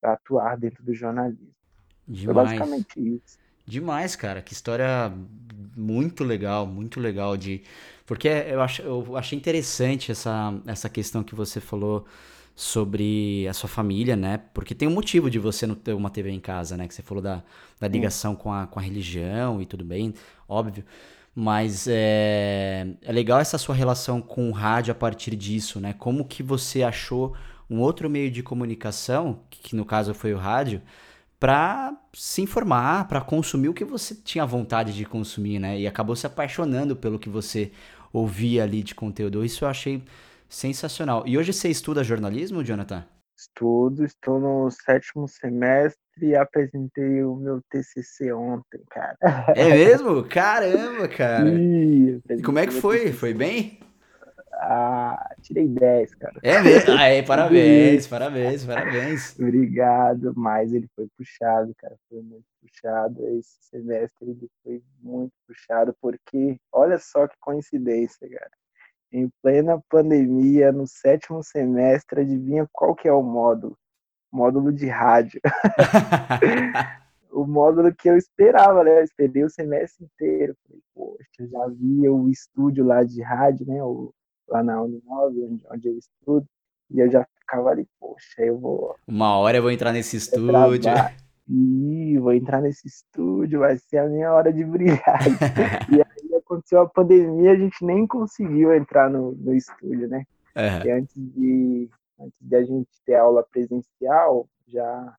atuar 0.02 0.56
dentro 0.56 0.82
do 0.82 0.92
jornalismo. 0.92 1.54
Demais. 2.08 2.24
Foi 2.24 2.34
basicamente 2.34 3.20
isso. 3.24 3.38
Demais, 3.66 4.14
cara. 4.14 4.42
Que 4.42 4.52
história 4.52 5.12
muito 5.76 6.22
legal, 6.22 6.66
muito 6.66 7.00
legal 7.00 7.36
de 7.36 7.62
porque 8.06 8.28
eu, 8.28 8.60
ach, 8.60 8.80
eu 8.80 9.16
achei 9.16 9.36
interessante 9.38 10.12
essa, 10.12 10.54
essa 10.66 10.88
questão 10.88 11.22
que 11.22 11.34
você 11.34 11.60
falou 11.60 12.04
sobre 12.54 13.48
a 13.48 13.52
sua 13.52 13.68
família, 13.68 14.14
né? 14.14 14.40
Porque 14.52 14.74
tem 14.74 14.86
um 14.86 14.92
motivo 14.92 15.30
de 15.30 15.38
você 15.38 15.66
não 15.66 15.74
ter 15.74 15.92
uma 15.94 16.10
TV 16.10 16.30
em 16.30 16.38
casa, 16.38 16.76
né? 16.76 16.86
Que 16.86 16.94
você 16.94 17.02
falou 17.02 17.22
da, 17.22 17.42
da 17.80 17.88
ligação 17.88 18.36
com 18.36 18.52
a, 18.52 18.66
com 18.66 18.78
a 18.78 18.82
religião 18.82 19.60
e 19.60 19.66
tudo 19.66 19.84
bem, 19.84 20.14
óbvio. 20.48 20.84
Mas 21.34 21.88
é, 21.88 22.86
é 23.02 23.12
legal 23.12 23.40
essa 23.40 23.58
sua 23.58 23.74
relação 23.74 24.20
com 24.20 24.50
o 24.50 24.52
rádio 24.52 24.92
a 24.92 24.94
partir 24.94 25.34
disso, 25.34 25.80
né? 25.80 25.94
Como 25.94 26.24
que 26.24 26.42
você 26.42 26.82
achou 26.82 27.34
um 27.68 27.80
outro 27.80 28.08
meio 28.08 28.30
de 28.30 28.42
comunicação, 28.42 29.40
que 29.50 29.74
no 29.74 29.84
caso 29.84 30.14
foi 30.14 30.32
o 30.34 30.38
rádio, 30.38 30.80
para 31.44 31.94
se 32.14 32.40
informar, 32.40 33.06
para 33.06 33.20
consumir 33.20 33.68
o 33.68 33.74
que 33.74 33.84
você 33.84 34.14
tinha 34.14 34.46
vontade 34.46 34.94
de 34.94 35.04
consumir, 35.04 35.58
né? 35.58 35.78
E 35.78 35.86
acabou 35.86 36.16
se 36.16 36.26
apaixonando 36.26 36.96
pelo 36.96 37.18
que 37.18 37.28
você 37.28 37.70
ouvia 38.10 38.62
ali 38.62 38.82
de 38.82 38.94
conteúdo. 38.94 39.44
Isso 39.44 39.62
eu 39.62 39.68
achei 39.68 40.02
sensacional. 40.48 41.22
E 41.26 41.36
hoje 41.36 41.52
você 41.52 41.68
estuda 41.68 42.02
jornalismo, 42.02 42.64
Jonathan? 42.64 43.04
Estudo, 43.36 44.06
estou 44.06 44.40
no 44.40 44.70
sétimo 44.70 45.28
semestre 45.28 46.00
e 46.22 46.34
apresentei 46.34 47.22
o 47.22 47.36
meu 47.36 47.60
TCC 47.68 48.32
ontem, 48.32 48.80
cara. 48.88 49.18
É 49.54 49.68
mesmo? 49.68 50.24
Caramba, 50.24 51.06
cara. 51.08 51.50
E 51.50 52.22
como 52.42 52.58
é 52.58 52.66
que 52.66 52.72
foi? 52.72 53.12
Foi 53.12 53.34
bem? 53.34 53.80
Ah, 54.60 55.34
tirei 55.42 55.68
10, 55.68 56.14
cara. 56.14 56.38
É 56.42 56.60
mesmo? 56.60 56.92
Aí, 56.94 57.22
parabéns, 57.26 58.06
parabéns, 58.06 58.64
parabéns. 58.64 59.38
Obrigado, 59.38 60.32
mas 60.36 60.72
ele 60.72 60.88
foi 60.94 61.08
puxado, 61.16 61.74
cara, 61.76 61.96
foi 62.08 62.20
muito 62.22 62.44
puxado. 62.60 63.26
Esse 63.38 63.56
semestre 63.70 64.30
ele 64.30 64.48
foi 64.62 64.82
muito 65.02 65.32
puxado, 65.46 65.94
porque 66.00 66.56
olha 66.72 66.98
só 66.98 67.26
que 67.26 67.36
coincidência, 67.40 68.28
cara. 68.28 68.50
Em 69.12 69.30
plena 69.42 69.80
pandemia, 69.88 70.72
no 70.72 70.86
sétimo 70.86 71.42
semestre, 71.42 72.20
adivinha 72.20 72.68
qual 72.72 72.94
que 72.94 73.08
é 73.08 73.12
o 73.12 73.22
módulo? 73.22 73.78
Módulo 74.32 74.72
de 74.72 74.88
rádio. 74.88 75.40
o 77.30 77.46
módulo 77.46 77.94
que 77.94 78.08
eu 78.08 78.16
esperava, 78.16 78.82
né? 78.82 78.98
Eu 78.98 79.04
esperei 79.04 79.44
o 79.44 79.50
semestre 79.50 80.04
inteiro. 80.04 80.56
Falei, 80.66 80.82
poxa, 80.94 81.48
já 81.48 81.68
vi 81.68 82.08
o 82.08 82.28
estúdio 82.28 82.84
lá 82.84 83.04
de 83.04 83.22
rádio, 83.22 83.66
né? 83.66 83.82
O 83.82 84.12
lá 84.48 84.62
na 84.62 84.82
Uninove, 84.82 85.42
onde, 85.44 85.66
onde 85.70 85.88
eu 85.88 85.98
estudo, 85.98 86.46
e 86.90 87.00
eu 87.00 87.10
já 87.10 87.26
ficava 87.38 87.70
ali, 87.70 87.86
poxa, 87.98 88.42
eu 88.42 88.58
vou. 88.58 88.96
Uma 89.06 89.36
hora 89.38 89.58
eu 89.58 89.62
vou 89.62 89.70
entrar 89.70 89.92
nesse 89.92 90.16
estúdio. 90.16 90.46
E 91.46 92.18
vou 92.18 92.32
entrar 92.32 92.62
nesse 92.62 92.86
estúdio, 92.86 93.60
vai 93.60 93.76
ser 93.76 93.98
a 93.98 94.08
minha 94.08 94.32
hora 94.32 94.52
de 94.52 94.64
brilhar. 94.64 95.18
e 95.92 96.00
aí 96.00 96.34
aconteceu 96.36 96.80
a 96.80 96.88
pandemia, 96.88 97.52
a 97.52 97.56
gente 97.56 97.84
nem 97.84 98.06
conseguiu 98.06 98.74
entrar 98.74 99.10
no, 99.10 99.32
no 99.32 99.54
estúdio, 99.54 100.08
né? 100.08 100.24
Uhum. 100.56 100.86
E 100.86 100.90
antes 100.90 101.14
de, 101.16 101.90
antes 102.18 102.38
de 102.40 102.56
a 102.56 102.64
gente 102.64 102.88
ter 103.04 103.16
aula 103.16 103.42
presencial, 103.42 104.48
já 104.66 105.16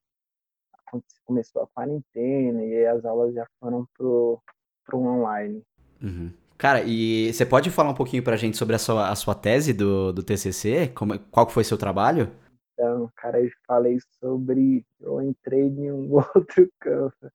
começou 1.26 1.64
a 1.64 1.68
quarentena 1.68 2.64
e 2.64 2.86
as 2.86 3.06
aulas 3.06 3.34
já 3.34 3.46
foram 3.60 3.88
pro, 3.98 4.42
pro 4.86 5.00
online. 5.00 5.62
Uhum. 6.02 6.32
Cara, 6.58 6.84
e 6.84 7.34
você 7.34 7.46
pode 7.46 7.70
falar 7.70 7.90
um 7.90 7.96
pouquinho 7.96 8.24
pra 8.24 8.38
gente 8.38 8.58
sobre 8.58 8.76
a 8.76 8.80
sua, 8.80 9.10
a 9.10 9.16
sua 9.16 9.36
tese 9.36 9.74
do, 9.74 10.14
do 10.14 10.24
TCC? 10.24 10.88
Como, 10.96 11.20
qual 11.32 11.50
foi 11.50 11.64
seu 11.64 11.78
trabalho? 11.78 12.32
Então, 12.74 13.10
cara, 13.16 13.42
eu 13.42 13.50
falei 13.68 13.98
sobre. 14.20 14.86
Eu 15.00 15.22
entrei 15.22 15.64
em 15.64 15.92
um 15.92 16.14
outro 16.36 16.70
campo. 16.80 17.32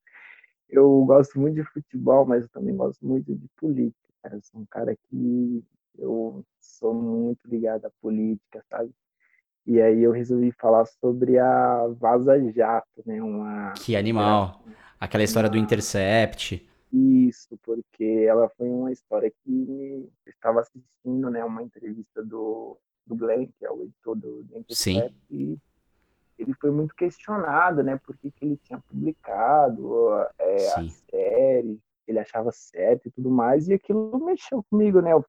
Eu 0.69 1.05
gosto 1.05 1.39
muito 1.39 1.57
de 1.57 1.65
futebol, 1.65 2.25
mas 2.25 2.43
eu 2.43 2.49
também 2.49 2.75
gosto 2.77 3.05
muito 3.05 3.35
de 3.35 3.47
política, 3.57 4.09
cara. 4.23 4.37
Eu 4.37 4.43
sou 4.43 4.61
um 4.61 4.67
cara 4.67 4.97
que 5.09 5.65
eu 5.99 6.45
sou 6.61 6.95
muito 6.95 7.47
ligado 7.49 7.87
à 7.87 7.91
política, 8.01 8.65
sabe? 8.71 8.91
E 9.67 9.81
aí 9.81 10.03
eu 10.03 10.13
resolvi 10.13 10.53
falar 10.53 10.87
sobre 10.87 11.39
a 11.39 11.87
Vaza 11.99 12.41
Jato, 12.53 13.03
né? 13.05 13.21
Uma, 13.23 13.73
que 13.73 13.97
animal! 13.97 14.63
Aquela 14.99 15.25
história 15.25 15.51
do 15.51 15.59
Intercept. 15.59 16.67
Isso, 16.93 17.57
porque 17.63 18.25
ela 18.29 18.49
foi 18.49 18.69
uma 18.69 18.91
história 18.91 19.31
que 19.31 19.51
me 19.51 20.11
estava 20.27 20.61
assistindo, 20.61 21.31
né, 21.31 21.45
uma 21.45 21.63
entrevista 21.63 22.23
do, 22.25 22.77
do 23.07 23.15
Glenn, 23.15 23.47
que 23.59 23.65
é 23.65 23.71
o 23.71 23.83
editor 23.83 24.17
do 24.17 24.45
Sim. 24.71 25.15
e 25.31 25.57
ele 26.37 26.55
foi 26.55 26.71
muito 26.71 26.95
questionado, 26.95 27.83
né, 27.83 28.01
por 28.05 28.17
que, 28.17 28.31
que 28.31 28.45
ele 28.45 28.57
tinha 28.57 28.81
publicado 28.81 30.17
é, 30.39 30.73
a 30.75 30.89
série, 30.89 31.79
ele 32.09 32.19
achava 32.19 32.51
certo 32.51 33.07
e 33.07 33.11
tudo 33.11 33.31
mais, 33.31 33.69
e 33.69 33.75
aquilo 33.75 34.19
mexeu 34.25 34.65
comigo, 34.65 35.01
né, 35.01 35.13
eu 35.13 35.25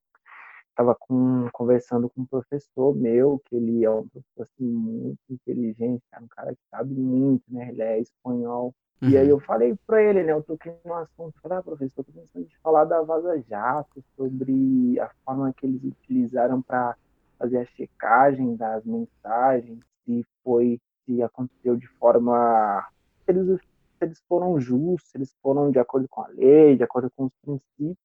estava 0.69 0.95
com, 0.95 1.47
conversando 1.51 2.09
com 2.09 2.21
um 2.21 2.25
professor 2.25 2.95
meu, 2.95 3.39
que 3.45 3.55
ele 3.55 3.83
é 3.83 3.89
um 3.89 4.07
professor 4.07 4.43
assim, 4.43 4.65
muito 4.65 5.19
inteligente, 5.29 6.01
um 6.19 6.27
cara 6.27 6.55
que 6.55 6.61
sabe 6.69 6.93
muito, 6.95 7.43
né, 7.49 7.69
ele 7.69 7.81
é 7.81 7.99
espanhol, 7.99 8.73
Uhum. 9.01 9.09
E 9.09 9.17
aí 9.17 9.27
eu 9.27 9.39
falei 9.39 9.75
para 9.87 10.01
ele, 10.01 10.23
né? 10.23 10.31
Eu 10.31 10.43
toquei 10.43 10.73
no 10.85 10.93
assunto, 10.93 11.33
falei, 11.41 11.57
ah, 11.57 11.63
professor, 11.63 12.03
tô 12.03 12.11
pensando 12.11 12.45
em 12.45 12.61
falar 12.61 12.85
da 12.85 13.01
Vaza 13.01 13.41
Jato, 13.49 14.03
sobre 14.15 14.99
a 14.99 15.09
forma 15.25 15.51
que 15.53 15.65
eles 15.65 15.83
utilizaram 15.83 16.61
para 16.61 16.95
fazer 17.39 17.57
a 17.57 17.65
checagem 17.65 18.55
das 18.55 18.85
mensagens, 18.85 19.79
se 20.05 20.23
foi, 20.43 20.79
se 21.05 21.21
aconteceu 21.23 21.75
de 21.75 21.87
forma. 21.87 22.87
Eles, 23.27 23.59
eles 23.99 24.21
foram 24.29 24.59
justos, 24.59 25.13
eles 25.15 25.35
foram 25.41 25.71
de 25.71 25.79
acordo 25.79 26.07
com 26.07 26.21
a 26.21 26.27
lei, 26.27 26.75
de 26.75 26.83
acordo 26.83 27.09
com 27.15 27.25
os 27.25 27.33
princípios. 27.41 27.97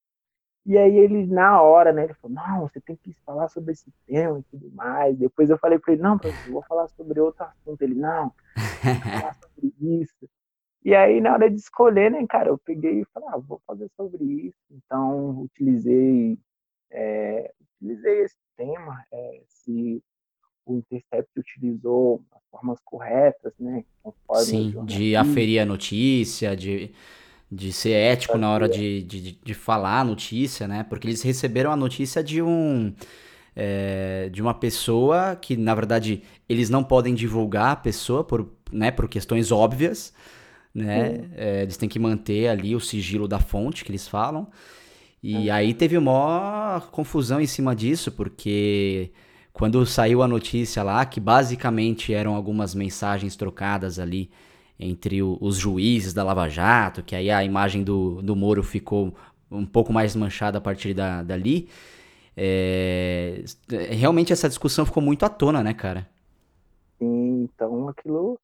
E 0.65 0.77
aí 0.77 0.97
ele, 0.97 1.27
na 1.27 1.61
hora, 1.63 1.93
né, 1.93 2.05
ele 2.05 2.15
falou, 2.15 2.35
não, 2.35 2.63
você 2.63 2.81
tem 2.81 2.97
que 2.97 3.13
falar 3.25 3.49
sobre 3.49 3.73
esse 3.73 3.93
tema 4.07 4.41
e 4.41 4.43
tudo 4.45 4.69
mais. 4.75 5.17
Depois 5.17 5.49
eu 5.49 5.59
falei 5.59 5.79
para 5.79 5.93
ele, 5.93 6.03
não, 6.03 6.19
professor, 6.19 6.49
eu 6.49 6.53
vou 6.55 6.63
falar 6.63 6.89
sobre 6.89 7.21
outro 7.21 7.45
assunto. 7.45 7.83
Ele, 7.83 7.95
não, 7.95 8.33
vou 8.83 8.95
falar 9.21 9.35
sobre 9.39 9.75
isso. 9.79 10.29
E 10.87 10.95
aí, 10.95 11.21
na 11.21 11.33
hora 11.33 11.51
de 11.51 11.57
escolher, 11.57 12.13
né, 12.13 12.25
cara, 12.29 12.51
eu 12.51 12.59
peguei 12.59 13.01
e 13.01 13.05
falei, 13.13 13.29
ah, 13.33 13.39
vou 13.39 13.61
fazer 13.67 13.91
sobre 13.97 14.23
isso. 14.23 14.57
Então, 14.71 15.41
utilizei, 15.41 16.39
é, 16.93 17.53
utilizei 17.61 18.23
esse 18.23 18.37
tema, 18.57 19.05
é, 19.13 19.41
se 19.49 20.01
o 20.65 20.77
Intercept 20.77 21.29
utilizou 21.37 22.23
as 22.31 22.41
formas 22.53 22.79
corretas, 22.85 23.53
né, 23.59 23.85
Sim, 24.37 24.85
de 24.85 25.17
aferir 25.17 25.59
a 25.59 25.67
notícia, 25.67 26.57
de, 26.57 26.93
de 27.51 27.73
ser 27.73 27.91
ético 27.91 28.39
na 28.39 28.49
hora 28.49 28.69
de, 28.69 29.03
de, 29.03 29.33
de 29.33 29.55
falar 29.55 30.03
a 30.03 30.05
notícia, 30.05 30.69
né, 30.69 30.87
porque 30.89 31.09
eles 31.09 31.21
receberam 31.21 31.73
a 31.73 31.77
notícia 31.77 32.23
de 32.23 32.41
um... 32.41 32.95
É, 33.59 34.29
de 34.29 34.43
uma 34.43 34.53
pessoa 34.53 35.35
que, 35.35 35.57
na 35.57 35.75
verdade, 35.75 36.23
eles 36.47 36.69
não 36.69 36.85
podem 36.85 37.15
divulgar 37.15 37.73
a 37.73 37.77
pessoa 37.77 38.23
por, 38.23 38.53
né, 38.71 38.91
por 38.91 39.09
questões 39.09 39.51
óbvias, 39.51 40.13
né? 40.77 41.25
É, 41.35 41.63
eles 41.63 41.77
têm 41.77 41.89
que 41.89 41.99
manter 41.99 42.49
ali 42.49 42.75
o 42.75 42.81
sigilo 42.81 43.27
da 43.27 43.39
fonte 43.39 43.85
que 43.85 43.91
eles 43.91 44.07
falam. 44.07 44.47
E 45.23 45.49
é. 45.49 45.53
aí 45.53 45.75
teve 45.75 45.97
uma 45.97 46.83
confusão 46.93 47.41
em 47.41 47.47
cima 47.47 47.75
disso, 47.75 48.13
porque 48.13 49.11
quando 49.53 49.85
saiu 49.87 50.23
a 50.23 50.29
notícia 50.29 50.83
lá, 50.83 51.05
que 51.07 51.19
basicamente 51.19 52.13
eram 52.13 52.35
algumas 52.35 52.75
mensagens 52.75 53.35
trocadas 53.37 53.99
ali 53.99 54.31
entre 54.79 55.23
o, 55.23 55.39
os 55.41 55.57
juízes 55.57 56.13
da 56.13 56.23
Lava 56.23 56.49
Jato, 56.49 57.03
que 57.03 57.17
aí 57.17 57.31
a 57.31 57.43
imagem 57.43 57.83
do, 57.83 58.21
do 58.21 58.37
Moro 58.37 58.63
ficou 58.63 59.15
um 59.51 59.65
pouco 59.65 59.93
mais 59.93 60.15
manchada 60.15 60.59
a 60.59 60.61
partir 60.61 60.93
da, 60.93 61.23
dali. 61.23 61.69
É, 62.37 63.43
realmente 63.91 64.31
essa 64.31 64.47
discussão 64.47 64.85
ficou 64.85 65.03
muito 65.03 65.25
à 65.25 65.29
tona, 65.31 65.63
né, 65.63 65.73
cara? 65.73 66.07
Sim, 66.99 67.45
então 67.45 67.89
aquilo 67.89 68.39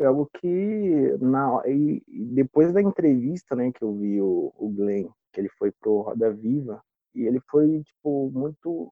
foi 0.00 0.06
algo 0.06 0.30
que 0.40 1.18
na 1.20 1.62
e, 1.66 2.02
depois 2.08 2.72
da 2.72 2.80
entrevista, 2.80 3.54
né, 3.54 3.70
que 3.70 3.82
eu 3.82 3.94
vi 3.94 4.18
o, 4.18 4.50
o 4.56 4.70
Glenn, 4.70 5.10
que 5.30 5.42
ele 5.42 5.50
foi 5.58 5.70
pro 5.72 6.00
Roda 6.00 6.32
Viva, 6.32 6.82
e 7.14 7.26
ele 7.26 7.38
foi 7.50 7.82
tipo 7.82 8.30
muito 8.30 8.90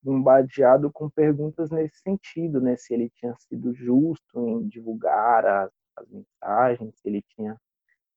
bombardeado 0.00 0.92
com 0.92 1.10
perguntas 1.10 1.70
nesse 1.72 1.98
sentido, 2.02 2.60
né, 2.60 2.76
se 2.76 2.94
ele 2.94 3.10
tinha 3.10 3.34
sido 3.48 3.74
justo 3.74 4.38
em 4.38 4.68
divulgar 4.68 5.44
as, 5.44 5.72
as 5.96 6.08
mensagens, 6.08 6.94
se 7.00 7.08
ele 7.08 7.22
tinha 7.34 7.60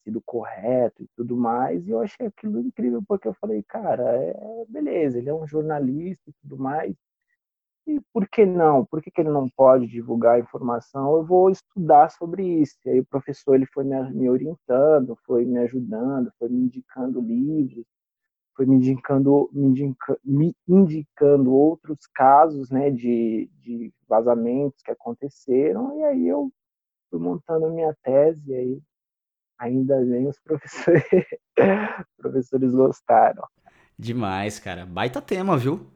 sido 0.04 0.22
correto 0.24 1.02
e 1.02 1.08
tudo 1.16 1.36
mais, 1.36 1.88
e 1.88 1.90
eu 1.90 2.02
achei 2.02 2.28
aquilo 2.28 2.60
incrível, 2.60 3.02
porque 3.08 3.28
eu 3.28 3.34
falei, 3.34 3.64
cara, 3.64 4.04
é, 4.16 4.66
beleza, 4.70 5.18
ele 5.18 5.30
é 5.30 5.34
um 5.34 5.48
jornalista 5.48 6.30
e 6.30 6.34
tudo 6.44 6.56
mais, 6.60 6.96
e 7.88 8.00
por 8.14 8.28
que 8.30 8.46
não? 8.46 8.86
Por 8.86 9.02
que, 9.02 9.12
que 9.12 9.22
ele 9.22 9.30
não 9.30 9.50
pode 9.50 9.88
divulgar 9.88 10.36
a 10.36 10.40
informação? 10.40 11.16
Eu 11.16 11.26
vou 11.26 11.50
estudar 11.50 12.10
sobre 12.10 12.44
isso. 12.44 12.76
E 12.86 12.90
aí 12.90 13.00
o 13.00 13.06
professor 13.06 13.56
ele 13.56 13.66
foi 13.66 13.84
me, 13.84 14.12
me 14.12 14.30
orientando, 14.30 15.18
foi 15.26 15.46
me 15.46 15.58
ajudando, 15.60 16.32
foi 16.38 16.50
me 16.50 16.60
indicando 16.62 17.20
livros, 17.20 17.86
foi 18.56 18.66
me 18.66 18.76
indicando, 18.76 19.50
me, 19.52 19.68
indica, 19.68 20.20
me 20.24 20.56
indicando 20.68 21.54
outros 21.54 22.06
casos 22.14 22.70
né, 22.70 22.92
de, 22.92 23.50
de 23.60 23.94
vazamentos 24.08 24.82
que 24.84 24.92
aconteceram, 24.92 25.98
e 26.00 26.04
aí 26.04 26.28
eu 26.28 26.52
fui 27.10 27.20
montando 27.20 27.66
a 27.66 27.70
minha 27.70 27.96
tese, 28.04 28.42
e 28.52 28.54
aí 28.54 28.82
ainda 29.58 30.00
bem 30.04 30.28
os 30.28 30.40
professores, 30.44 31.04
professores 32.18 32.74
gostaram. 32.74 33.44
Demais, 33.98 34.60
cara. 34.60 34.86
Baita 34.86 35.22
tema, 35.22 35.58
viu? 35.58 35.88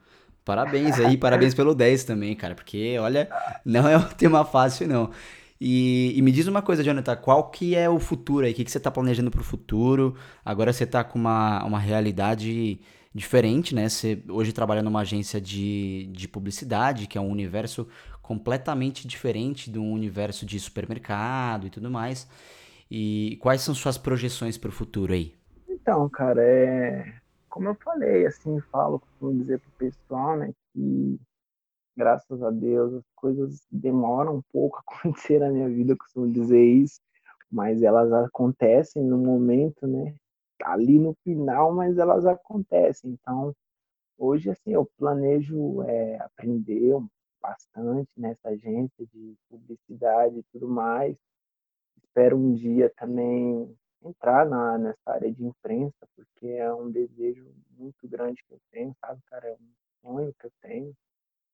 Parabéns 0.46 1.00
aí, 1.00 1.18
parabéns 1.18 1.56
pelo 1.56 1.74
10 1.74 2.04
também, 2.04 2.36
cara, 2.36 2.54
porque 2.54 3.00
olha, 3.00 3.28
não 3.66 3.88
é 3.88 3.98
um 3.98 4.04
tema 4.16 4.46
fácil, 4.46 4.88
não. 4.88 5.10
E, 5.60 6.14
e, 6.16 6.22
me 6.22 6.32
diz 6.32 6.46
uma 6.46 6.62
coisa, 6.62 6.84
Jonathan, 6.84 7.16
qual 7.16 7.50
que 7.50 7.76
é 7.76 7.90
o 7.90 7.98
futuro 7.98 8.46
aí? 8.46 8.52
O 8.52 8.56
que, 8.56 8.64
que 8.64 8.70
você 8.70 8.78
está 8.78 8.92
planejando 8.92 9.32
para 9.32 9.42
o 9.42 9.44
futuro? 9.44 10.16
Agora 10.44 10.72
você 10.72 10.84
está 10.84 11.04
com 11.04 11.18
uma, 11.18 11.64
uma 11.64 11.80
realidade 11.80 12.80
diferente, 13.14 13.74
né? 13.74 13.90
Você 13.90 14.22
hoje 14.30 14.52
trabalha 14.54 14.84
numa 14.84 15.00
agência 15.00 15.42
de, 15.42 16.08
de 16.12 16.28
publicidade, 16.28 17.08
que 17.08 17.18
é 17.18 17.22
um 17.22 17.32
universo 17.32 17.88
completamente 18.22 19.08
diferente 19.08 19.70
do 19.70 19.82
universo 19.82 20.46
de 20.46 20.60
supermercado 20.60 21.66
e 21.66 21.70
tudo 21.72 21.90
mais. 21.90 22.28
E 22.92 23.40
quais 23.42 23.62
são 23.62 23.74
suas 23.74 23.98
projeções 23.98 24.58
para 24.58 24.70
o 24.70 24.74
futuro 24.74 25.14
aí? 25.14 25.34
Então, 25.68 26.08
cara, 26.10 26.42
é 26.44 27.14
como 27.56 27.70
eu 27.70 27.76
falei, 27.76 28.26
assim, 28.26 28.60
falo, 28.70 29.00
costumo 29.00 29.34
dizer 29.34 29.62
pro 29.62 29.72
pessoal, 29.78 30.36
né, 30.36 30.52
que 30.74 31.18
graças 31.96 32.44
a 32.44 32.52
Deus 32.52 32.96
as 32.96 33.06
coisas 33.16 33.66
demoram 33.72 34.36
um 34.36 34.42
pouco 34.52 34.84
a 34.86 35.00
acontecer 35.00 35.40
na 35.40 35.50
minha 35.50 35.70
vida, 35.70 35.96
costumo 35.96 36.30
dizer 36.30 36.62
isso, 36.62 37.00
mas 37.50 37.82
elas 37.82 38.12
acontecem 38.12 39.02
no 39.02 39.18
momento, 39.18 39.88
né, 39.88 40.14
ali 40.64 41.00
no 41.00 41.16
final, 41.24 41.74
mas 41.74 41.98
elas 41.98 42.26
acontecem. 42.26 43.12
Então, 43.12 43.56
hoje, 44.18 44.50
assim, 44.50 44.74
eu 44.74 44.86
planejo 44.98 45.82
é, 45.84 46.18
aprender 46.18 46.94
bastante 47.42 48.10
nessa 48.18 48.50
agência 48.50 49.06
de 49.14 49.34
publicidade 49.50 50.40
e 50.40 50.44
tudo 50.52 50.68
mais. 50.68 51.16
Espero 52.04 52.36
um 52.36 52.54
dia 52.54 52.92
também 52.98 53.74
entrar 54.04 54.46
na, 54.46 54.78
nessa 54.78 55.12
área 55.12 55.32
de 55.32 55.44
imprensa, 55.44 56.08
porque 56.16 56.48
é 56.48 56.74
um 56.74 56.92
desejo 56.92 57.52
muito 57.72 58.08
grande 58.08 58.44
que 58.44 58.54
eu 58.54 58.60
tenho, 58.72 58.96
sabe, 59.00 59.22
cara? 59.28 59.48
É 59.48 59.54
um 59.54 59.72
sonho 60.02 60.34
que 60.40 60.46
eu 60.46 60.52
tenho 60.62 60.96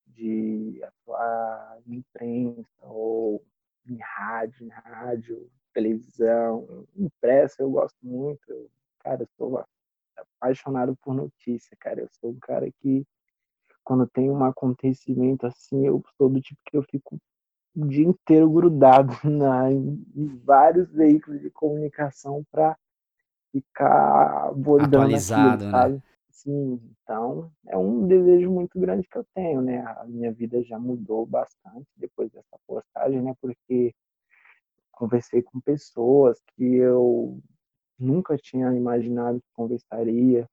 de 0.07 0.81
atuar 0.83 1.79
em 1.87 1.95
imprensa 1.95 2.65
ou 2.81 3.43
em 3.87 3.97
rádio, 3.97 4.65
em 4.65 4.69
rádio, 4.69 5.49
televisão, 5.73 6.85
impressa, 6.95 7.61
eu 7.61 7.71
gosto 7.71 7.97
muito. 8.03 8.41
Eu, 8.49 8.69
cara, 8.99 9.23
eu 9.23 9.27
sou 9.37 9.63
apaixonado 10.17 10.95
por 10.97 11.13
notícia, 11.13 11.75
cara. 11.79 12.01
Eu 12.01 12.09
sou 12.19 12.31
um 12.31 12.39
cara 12.39 12.69
que, 12.81 13.05
quando 13.83 14.07
tem 14.07 14.29
um 14.29 14.43
acontecimento 14.43 15.45
assim, 15.45 15.85
eu 15.85 16.03
sou 16.17 16.29
do 16.29 16.41
tipo 16.41 16.59
que 16.65 16.77
eu 16.77 16.83
fico 16.83 17.19
o 17.75 17.85
dia 17.85 18.05
inteiro 18.05 18.49
grudado 18.49 19.13
na, 19.23 19.71
em 19.71 20.41
vários 20.43 20.91
veículos 20.91 21.41
de 21.41 21.49
comunicação 21.49 22.45
para 22.51 22.77
ficar 23.51 24.47
abordando 24.49 24.97
Atualizado, 24.97 25.67
aquilo? 25.67 25.95
Né? 25.95 26.03
Sim, 26.29 26.81
então 26.91 27.51
é 27.67 27.77
um 27.77 28.07
desejo 28.07 28.49
muito 28.49 28.79
grande 28.79 29.07
que 29.07 29.17
eu 29.17 29.25
tenho, 29.35 29.61
né? 29.61 29.83
A 29.97 30.05
minha 30.05 30.31
vida 30.31 30.63
já 30.63 30.79
mudou 30.79 31.25
bastante 31.25 31.87
depois 31.95 32.31
dessa 32.31 32.57
postagem, 32.65 33.21
né? 33.21 33.35
Porque 33.39 33.93
conversei 34.91 35.43
com 35.43 35.59
pessoas 35.59 36.41
que 36.55 36.63
eu 36.63 37.39
nunca 37.99 38.37
tinha 38.37 38.73
imaginado 38.73 39.39
que 39.39 39.53
conversaria, 39.53 40.49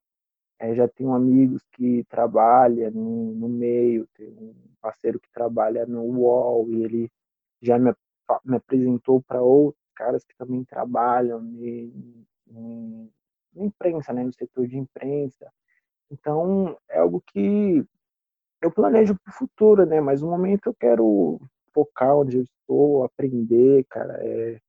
é, 0.59 0.75
já 0.75 0.87
tenho 0.87 1.13
amigos 1.13 1.63
que 1.71 2.03
trabalham 2.09 2.91
no, 2.91 3.33
no, 3.33 3.49
meio, 3.49 4.07
tem 4.15 4.27
um 4.27 4.53
parceiro 4.81 5.19
que 5.19 5.31
trabalha 5.31 5.85
no 5.85 6.03
UOL 6.03 6.69
e 6.69 6.83
ele 6.83 7.11
já 7.61 7.79
me, 7.79 7.93
me 8.43 8.57
apresentou 8.57 9.21
para 9.21 9.41
outros 9.41 9.81
caras 9.95 10.23
que 10.23 10.35
também 10.37 10.63
trabalham 10.65 11.41
em, 11.41 12.25
na 13.53 13.65
imprensa, 13.65 14.13
né, 14.13 14.23
no 14.23 14.33
setor 14.33 14.67
de 14.67 14.77
imprensa. 14.77 15.51
Então, 16.11 16.77
é 16.89 16.99
algo 16.99 17.23
que 17.27 17.85
eu 18.61 18.71
planejo 18.71 19.15
para 19.15 19.31
o 19.31 19.37
futuro, 19.37 19.85
né? 19.85 20.01
Mas 20.01 20.21
no 20.21 20.29
momento 20.29 20.67
eu 20.67 20.73
quero 20.73 21.39
focar 21.73 22.17
onde 22.17 22.37
eu 22.37 22.43
estou, 22.43 23.03
aprender, 23.03 23.85
cara, 23.89 24.17
é, 24.21 24.59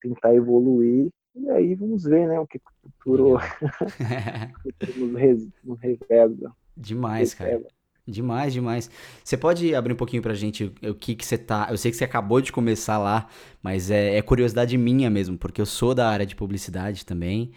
tentar 0.00 0.34
evoluir 0.34 1.12
e 1.34 1.50
aí 1.50 1.74
vamos 1.74 2.04
ver, 2.04 2.28
né, 2.28 2.38
o 2.38 2.46
que 2.46 2.58
o 2.58 2.60
futuro, 2.82 3.38
nos, 5.64 5.78
revela. 5.80 6.54
Demais, 6.76 7.34
cara. 7.34 7.62
Demais, 8.06 8.52
demais. 8.52 8.90
Você 9.22 9.36
pode 9.36 9.74
abrir 9.74 9.92
um 9.92 9.96
pouquinho 9.96 10.22
pra 10.22 10.34
gente 10.34 10.72
o 10.82 10.94
que 10.94 11.14
que 11.14 11.24
você 11.24 11.38
tá. 11.38 11.68
Eu 11.70 11.78
sei 11.78 11.90
que 11.90 11.96
você 11.96 12.04
acabou 12.04 12.40
de 12.40 12.50
começar 12.50 12.98
lá, 12.98 13.28
mas 13.62 13.90
é, 13.90 14.16
é 14.16 14.22
curiosidade 14.22 14.76
minha 14.76 15.08
mesmo, 15.08 15.38
porque 15.38 15.60
eu 15.60 15.66
sou 15.66 15.94
da 15.94 16.08
área 16.08 16.26
de 16.26 16.34
publicidade 16.34 17.06
também. 17.06 17.52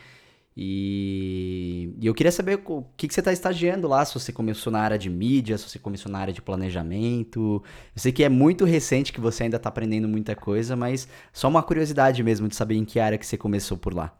E, 0.57 1.93
e 1.99 2.07
eu 2.07 2.13
queria 2.13 2.31
saber 2.31 2.61
o 2.65 2.83
que, 2.95 3.07
que 3.07 3.13
você 3.13 3.19
está 3.19 3.33
estagiando 3.33 3.87
lá, 3.87 4.05
se 4.05 4.13
você 4.13 4.31
começou 4.31 4.71
na 4.71 4.79
área 4.79 4.97
de 4.97 5.09
mídia, 5.09 5.57
se 5.57 5.69
você 5.69 5.77
começou 5.77 6.09
na 6.09 6.19
área 6.19 6.33
de 6.33 6.41
planejamento. 6.41 7.61
Eu 7.93 7.99
sei 7.99 8.11
que 8.11 8.23
é 8.23 8.29
muito 8.29 8.63
recente, 8.63 9.11
que 9.11 9.19
você 9.19 9.43
ainda 9.43 9.57
está 9.57 9.67
aprendendo 9.67 10.07
muita 10.07 10.35
coisa, 10.35 10.75
mas 10.75 11.09
só 11.33 11.49
uma 11.49 11.61
curiosidade 11.61 12.23
mesmo 12.23 12.47
de 12.47 12.55
saber 12.55 12.75
em 12.75 12.85
que 12.85 12.99
área 12.99 13.17
que 13.17 13.25
você 13.25 13.37
começou 13.37 13.77
por 13.77 13.93
lá. 13.93 14.17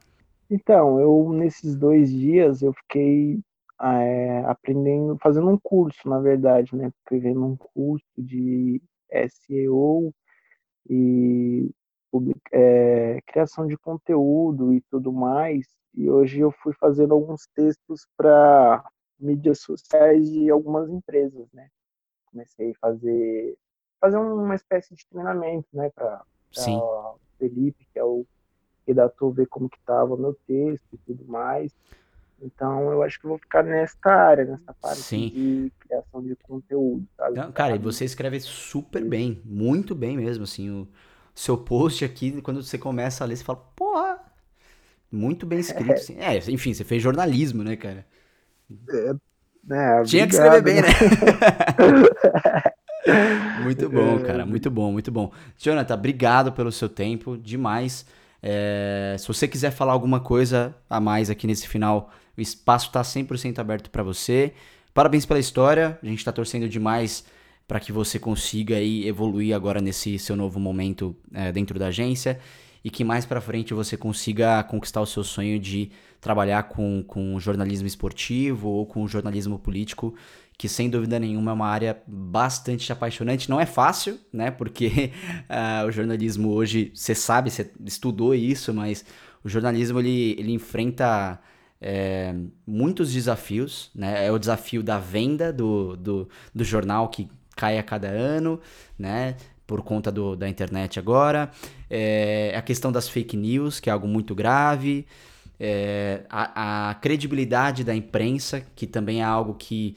Então, 0.49 0.99
eu 0.99 1.31
nesses 1.31 1.75
dois 1.75 2.11
dias 2.11 2.61
eu 2.61 2.73
fiquei 2.73 3.39
é, 3.81 4.43
aprendendo, 4.45 5.17
fazendo 5.21 5.49
um 5.49 5.57
curso, 5.57 6.07
na 6.07 6.19
verdade, 6.19 6.75
né? 6.75 6.91
Escrevendo 6.99 7.45
um 7.45 7.55
curso 7.55 8.05
de 8.17 8.81
SEO 9.09 10.13
e 10.89 11.71
é, 12.51 13.19
criação 13.25 13.65
de 13.67 13.77
conteúdo 13.77 14.73
e 14.73 14.81
tudo 14.89 15.11
mais 15.11 15.65
e 15.95 16.09
hoje 16.09 16.41
eu 16.41 16.51
fui 16.51 16.73
fazendo 16.73 17.13
alguns 17.13 17.47
textos 17.55 18.05
para 18.17 18.83
mídias 19.17 19.61
sociais 19.61 20.29
de 20.29 20.49
algumas 20.49 20.89
empresas, 20.89 21.47
né? 21.53 21.69
Comecei 22.25 22.71
a 22.71 22.75
fazer 22.79 23.57
fazer 24.01 24.17
uma 24.17 24.53
espécie 24.53 24.93
de 24.93 25.07
treinamento, 25.07 25.67
né, 25.73 25.89
para 25.95 26.21
o 26.69 27.17
Felipe, 27.39 27.87
que 27.91 27.97
é 27.97 28.03
o 28.03 28.25
redator, 28.85 29.31
ver 29.31 29.47
como 29.47 29.69
que 29.69 29.77
estava 29.77 30.15
meu 30.15 30.37
texto 30.45 30.85
e 30.93 30.97
tudo 30.97 31.25
mais. 31.25 31.73
Então, 32.39 32.91
eu 32.91 33.01
acho 33.01 33.19
que 33.19 33.25
eu 33.25 33.29
vou 33.29 33.39
ficar 33.39 33.63
nesta 33.63 34.11
área, 34.11 34.45
nessa 34.45 34.73
parte 34.79 35.01
Sim. 35.01 35.29
de 35.29 35.73
criação 35.79 36.21
de 36.21 36.35
conteúdo, 36.35 37.07
sabe? 37.17 37.37
Não, 37.37 37.51
cara, 37.51 37.75
e 37.75 37.79
você 37.79 38.05
escreve 38.05 38.39
super 38.41 39.03
bem, 39.03 39.41
muito 39.43 39.95
bem 39.95 40.17
mesmo, 40.17 40.43
assim, 40.43 40.69
o 40.69 40.87
seu 41.35 41.57
post 41.57 42.05
aqui, 42.05 42.41
quando 42.41 42.63
você 42.63 42.77
começa 42.77 43.23
a 43.23 43.27
ler, 43.27 43.35
você 43.35 43.43
fala, 43.43 43.59
porra, 43.75 44.19
muito 45.11 45.45
bem 45.45 45.59
escrito, 45.59 45.91
é. 45.91 45.95
Assim. 45.95 46.15
é, 46.17 46.37
enfim, 46.49 46.73
você 46.73 46.85
fez 46.85 47.03
jornalismo, 47.03 47.63
né, 47.63 47.75
cara? 47.75 48.05
É, 48.89 49.13
né, 49.63 50.03
Tinha 50.05 50.25
que 50.25 50.33
escrever 50.33 50.61
bem, 50.61 50.81
né? 50.81 50.87
muito 53.63 53.89
bom, 53.89 54.19
cara, 54.21 54.45
muito 54.45 54.71
bom, 54.71 54.91
muito 54.93 55.11
bom. 55.11 55.31
Jonathan, 55.57 55.93
obrigado 55.93 56.53
pelo 56.53 56.71
seu 56.71 56.87
tempo, 56.87 57.37
demais. 57.37 58.05
É, 58.41 59.15
se 59.19 59.27
você 59.27 59.47
quiser 59.47 59.71
falar 59.71 59.91
alguma 59.91 60.19
coisa 60.19 60.73
a 60.89 61.01
mais 61.01 61.29
aqui 61.29 61.47
nesse 61.47 61.67
final, 61.67 62.11
o 62.37 62.41
espaço 62.41 62.87
está 62.87 63.01
100% 63.01 63.59
aberto 63.59 63.89
para 63.89 64.03
você. 64.03 64.53
Parabéns 64.93 65.25
pela 65.25 65.39
história, 65.39 65.99
a 66.01 66.05
gente 66.05 66.19
está 66.19 66.31
torcendo 66.31 66.69
demais 66.69 67.25
para 67.67 67.79
que 67.79 67.91
você 67.91 68.19
consiga 68.19 68.75
aí 68.75 69.07
evoluir 69.07 69.55
agora 69.55 69.81
nesse 69.81 70.19
seu 70.19 70.35
novo 70.35 70.59
momento 70.59 71.15
é, 71.33 71.51
dentro 71.51 71.79
da 71.79 71.87
agência 71.87 72.39
e 72.85 72.89
que 72.91 73.03
mais 73.03 73.25
para 73.25 73.41
frente 73.41 73.73
você 73.73 73.97
consiga 73.97 74.63
conquistar 74.63 75.01
o 75.01 75.07
seu 75.07 75.23
sonho 75.23 75.59
de 75.59 75.89
trabalhar 76.21 76.63
com, 76.63 77.03
com 77.07 77.39
jornalismo 77.39 77.87
esportivo 77.87 78.69
ou 78.69 78.85
com 78.85 79.07
jornalismo 79.07 79.57
político, 79.57 80.13
que 80.55 80.69
sem 80.69 80.87
dúvida 80.87 81.19
nenhuma 81.19 81.49
é 81.49 81.53
uma 81.55 81.67
área 81.67 81.97
bastante 82.05 82.91
apaixonante. 82.91 83.49
Não 83.49 83.59
é 83.59 83.65
fácil, 83.65 84.19
né? 84.31 84.51
Porque 84.51 85.11
uh, 85.49 85.85
o 85.89 85.91
jornalismo 85.91 86.51
hoje, 86.51 86.91
você 86.93 87.15
sabe, 87.15 87.49
você 87.49 87.71
estudou 87.83 88.35
isso, 88.35 88.71
mas 88.71 89.03
o 89.43 89.49
jornalismo 89.49 89.99
ele, 89.99 90.35
ele 90.37 90.51
enfrenta 90.51 91.39
é, 91.81 92.35
muitos 92.67 93.11
desafios, 93.11 93.89
né? 93.95 94.27
É 94.27 94.31
o 94.31 94.37
desafio 94.37 94.83
da 94.83 94.99
venda 94.99 95.51
do, 95.51 95.95
do, 95.95 96.29
do 96.53 96.63
jornal 96.63 97.09
que 97.09 97.27
cai 97.55 97.77
a 97.77 97.83
cada 97.83 98.07
ano, 98.07 98.59
né? 98.97 99.35
por 99.67 99.81
conta 99.81 100.11
do, 100.11 100.35
da 100.35 100.47
internet 100.47 100.99
agora, 100.99 101.51
é, 101.89 102.53
a 102.55 102.61
questão 102.61 102.91
das 102.91 103.09
fake 103.09 103.35
news, 103.35 103.79
que 103.79 103.89
é 103.89 103.93
algo 103.93 104.07
muito 104.07 104.35
grave, 104.35 105.05
é, 105.59 106.21
a, 106.29 106.89
a, 106.89 106.93
credibilidade 106.95 107.83
da 107.83 107.95
imprensa, 107.95 108.63
que 108.75 108.85
também 108.85 109.21
é 109.21 109.23
algo 109.23 109.55
que 109.55 109.95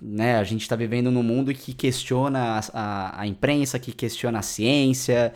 né, 0.00 0.36
a 0.36 0.44
gente 0.44 0.62
está 0.62 0.76
vivendo 0.76 1.10
num 1.10 1.22
mundo 1.22 1.54
que 1.54 1.72
questiona 1.72 2.58
a, 2.58 2.60
a, 2.72 3.20
a 3.22 3.26
imprensa, 3.26 3.78
que 3.78 3.92
questiona 3.92 4.40
a 4.40 4.42
ciência. 4.42 5.32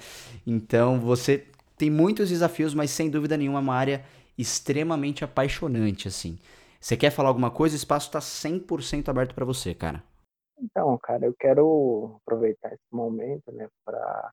Então 0.47 0.99
você 0.99 1.45
tem 1.77 1.91
muitos 1.91 2.29
desafios, 2.29 2.75
mas 2.75 2.91
sem 2.91 3.09
dúvida 3.09 3.37
nenhuma 3.37 3.59
é 3.59 3.63
uma 3.63 3.75
área 3.75 4.05
extremamente 4.37 5.25
apaixonante, 5.25 6.09
assim. 6.09 6.39
Você 6.81 6.97
quer 6.97 7.11
falar 7.11 7.29
alguma 7.29 7.51
coisa? 7.51 7.75
O 7.75 7.77
espaço 7.77 8.07
está 8.07 8.21
100% 8.21 9.09
aberto 9.09 9.35
para 9.35 9.45
você, 9.45 9.75
cara. 9.75 10.03
Então, 10.63 10.97
cara, 10.99 11.25
eu 11.25 11.35
quero 11.35 12.17
aproveitar 12.23 12.73
esse 12.73 12.85
momento, 12.93 13.51
né, 13.51 13.69
para 13.85 14.33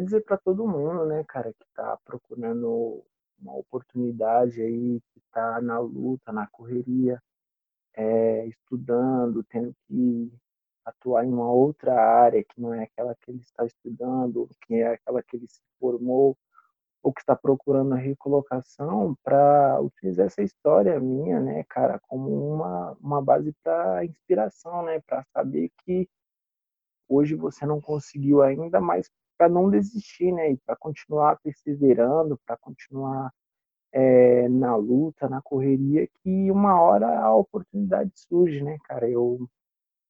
dizer 0.00 0.24
para 0.24 0.38
todo 0.38 0.66
mundo, 0.66 1.04
né, 1.06 1.24
cara, 1.24 1.52
que 1.52 1.64
está 1.64 1.96
procurando 2.04 3.04
uma 3.40 3.54
oportunidade 3.56 4.62
aí, 4.62 5.00
que 5.12 5.18
está 5.18 5.60
na 5.60 5.78
luta, 5.80 6.30
na 6.32 6.46
correria, 6.46 7.20
é, 7.94 8.46
estudando, 8.46 9.42
tendo 9.44 9.74
que 9.88 10.32
atuar 10.84 11.24
em 11.24 11.32
uma 11.32 11.50
outra 11.50 11.94
área 12.00 12.44
que 12.44 12.60
não 12.60 12.72
é 12.72 12.84
aquela 12.84 13.14
que 13.16 13.30
ele 13.30 13.40
está 13.40 13.64
estudando, 13.66 14.48
que 14.62 14.74
é 14.76 14.94
aquela 14.94 15.22
que 15.22 15.36
ele 15.36 15.48
se 15.48 15.60
formou, 15.80 16.36
ou 17.02 17.12
que 17.12 17.20
está 17.20 17.34
procurando 17.34 17.94
a 17.94 17.98
recolocação 17.98 19.16
para 19.22 19.80
utilizar 19.80 20.26
essa 20.26 20.42
história 20.42 21.00
minha, 21.00 21.40
né, 21.40 21.64
cara, 21.68 21.98
como 22.08 22.30
uma, 22.54 22.96
uma 23.00 23.22
base 23.22 23.52
para 23.62 24.04
inspiração, 24.04 24.84
né, 24.84 25.00
para 25.00 25.24
saber 25.32 25.70
que 25.84 26.08
hoje 27.08 27.34
você 27.34 27.66
não 27.66 27.80
conseguiu 27.80 28.42
ainda, 28.42 28.80
mas 28.80 29.10
para 29.38 29.48
não 29.48 29.70
desistir, 29.70 30.32
né, 30.32 30.52
e 30.52 30.56
para 30.58 30.76
continuar 30.76 31.38
perseverando, 31.42 32.38
para 32.46 32.56
continuar 32.58 33.32
é, 33.92 34.48
na 34.48 34.76
luta, 34.76 35.28
na 35.28 35.42
correria, 35.42 36.06
que 36.22 36.50
uma 36.50 36.80
hora 36.80 37.20
a 37.20 37.34
oportunidade 37.34 38.12
surge, 38.14 38.62
né, 38.62 38.78
cara. 38.84 39.08
Eu, 39.08 39.48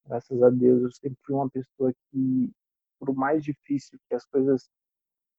graças 0.06 0.42
a 0.42 0.50
Deus, 0.50 0.82
eu 0.82 0.92
sempre 0.92 1.18
fui 1.24 1.34
uma 1.34 1.48
pessoa 1.50 1.92
que, 2.10 2.50
por 2.98 3.14
mais 3.14 3.42
difícil 3.44 3.98
que 4.08 4.14
as 4.14 4.24
coisas 4.26 4.68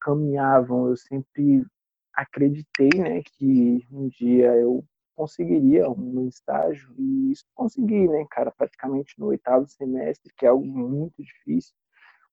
caminhavam, 0.02 0.88
eu 0.90 0.98
sempre 0.98 1.66
acreditei, 2.14 2.90
né, 3.00 3.22
que 3.24 3.86
um 3.92 4.10
dia 4.10 4.54
eu 4.56 4.84
conseguiria 5.16 5.90
um 5.90 6.28
estágio 6.28 6.94
e 6.98 7.32
isso 7.32 7.46
consegui, 7.54 8.08
né, 8.08 8.26
cara, 8.30 8.52
praticamente 8.52 9.14
no 9.20 9.28
oitavo 9.28 9.68
semestre, 9.68 10.34
que 10.36 10.46
é 10.46 10.50
algo 10.50 10.66
muito 10.66 11.22
difícil, 11.24 11.74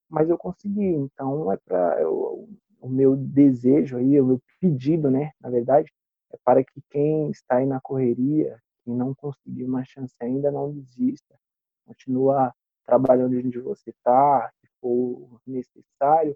mas 0.08 0.28
eu 0.28 0.38
consegui. 0.38 0.86
Então 0.86 1.52
é 1.52 1.56
para 1.56 2.08
o 2.08 2.88
meu 2.88 3.14
desejo 3.16 3.98
aí, 3.98 4.20
o 4.20 4.26
meu 4.26 4.42
pedido, 4.60 5.10
né, 5.10 5.32
na 5.40 5.50
verdade, 5.50 5.92
é 6.32 6.38
para 6.44 6.64
que 6.64 6.80
quem 6.90 7.30
está 7.30 7.56
aí 7.56 7.66
na 7.66 7.80
correria, 7.80 8.60
e 8.86 8.90
não 8.90 9.14
conseguiu 9.14 9.66
uma 9.68 9.84
chance 9.84 10.14
ainda, 10.20 10.50
não 10.50 10.72
desista. 10.72 11.38
Continua 11.86 12.54
trabalhando 12.86 13.36
onde 13.36 13.60
você 13.60 13.90
está, 13.90 14.50
se 14.60 14.66
for 14.80 15.40
necessário, 15.46 16.34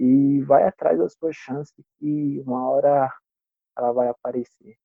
e 0.00 0.40
vai 0.40 0.66
atrás 0.66 0.98
da 0.98 1.06
sua 1.10 1.30
chance 1.30 1.74
que 1.98 2.42
uma 2.46 2.70
hora 2.70 3.12
ela 3.76 3.92
vai 3.92 4.08
aparecer. 4.08 4.78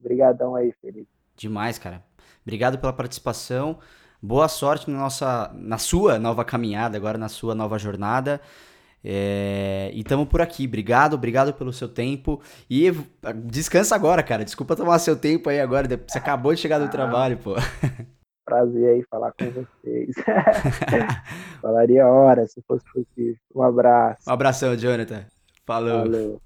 Obrigadão 0.00 0.54
aí, 0.54 0.72
Felipe. 0.80 1.10
Demais, 1.36 1.78
cara. 1.78 2.02
Obrigado 2.40 2.78
pela 2.78 2.92
participação. 2.94 3.78
Boa 4.22 4.48
sorte 4.48 4.90
na 4.90 4.96
nossa, 4.96 5.52
na 5.54 5.76
sua 5.76 6.18
nova 6.18 6.46
caminhada, 6.46 6.96
agora 6.96 7.18
na 7.18 7.28
sua 7.28 7.54
nova 7.54 7.78
jornada. 7.78 8.40
É, 9.04 9.90
e 9.92 10.02
tamo 10.02 10.24
por 10.24 10.40
aqui. 10.40 10.66
Obrigado, 10.66 11.12
obrigado 11.12 11.52
pelo 11.52 11.72
seu 11.72 11.88
tempo. 11.88 12.40
E 12.70 12.90
descansa 13.44 13.94
agora, 13.94 14.22
cara. 14.22 14.46
Desculpa 14.46 14.74
tomar 14.74 14.98
seu 14.98 15.14
tempo 15.14 15.50
aí 15.50 15.60
agora. 15.60 15.86
Você 16.08 16.16
acabou 16.16 16.54
de 16.54 16.60
chegar 16.60 16.78
do 16.78 16.88
trabalho, 16.88 17.36
pô. 17.36 17.54
prazer 18.48 18.88
aí 18.88 19.04
falar 19.10 19.32
com 19.32 19.44
vocês. 19.50 20.14
Falaria 21.60 22.06
horas 22.06 22.52
se 22.52 22.62
fosse 22.62 22.84
possível. 22.90 23.36
Um 23.54 23.62
abraço. 23.62 24.28
Um 24.28 24.32
abração, 24.32 24.74
Jonathan. 24.74 25.24
Falou. 25.66 25.98
Valeu. 25.98 26.40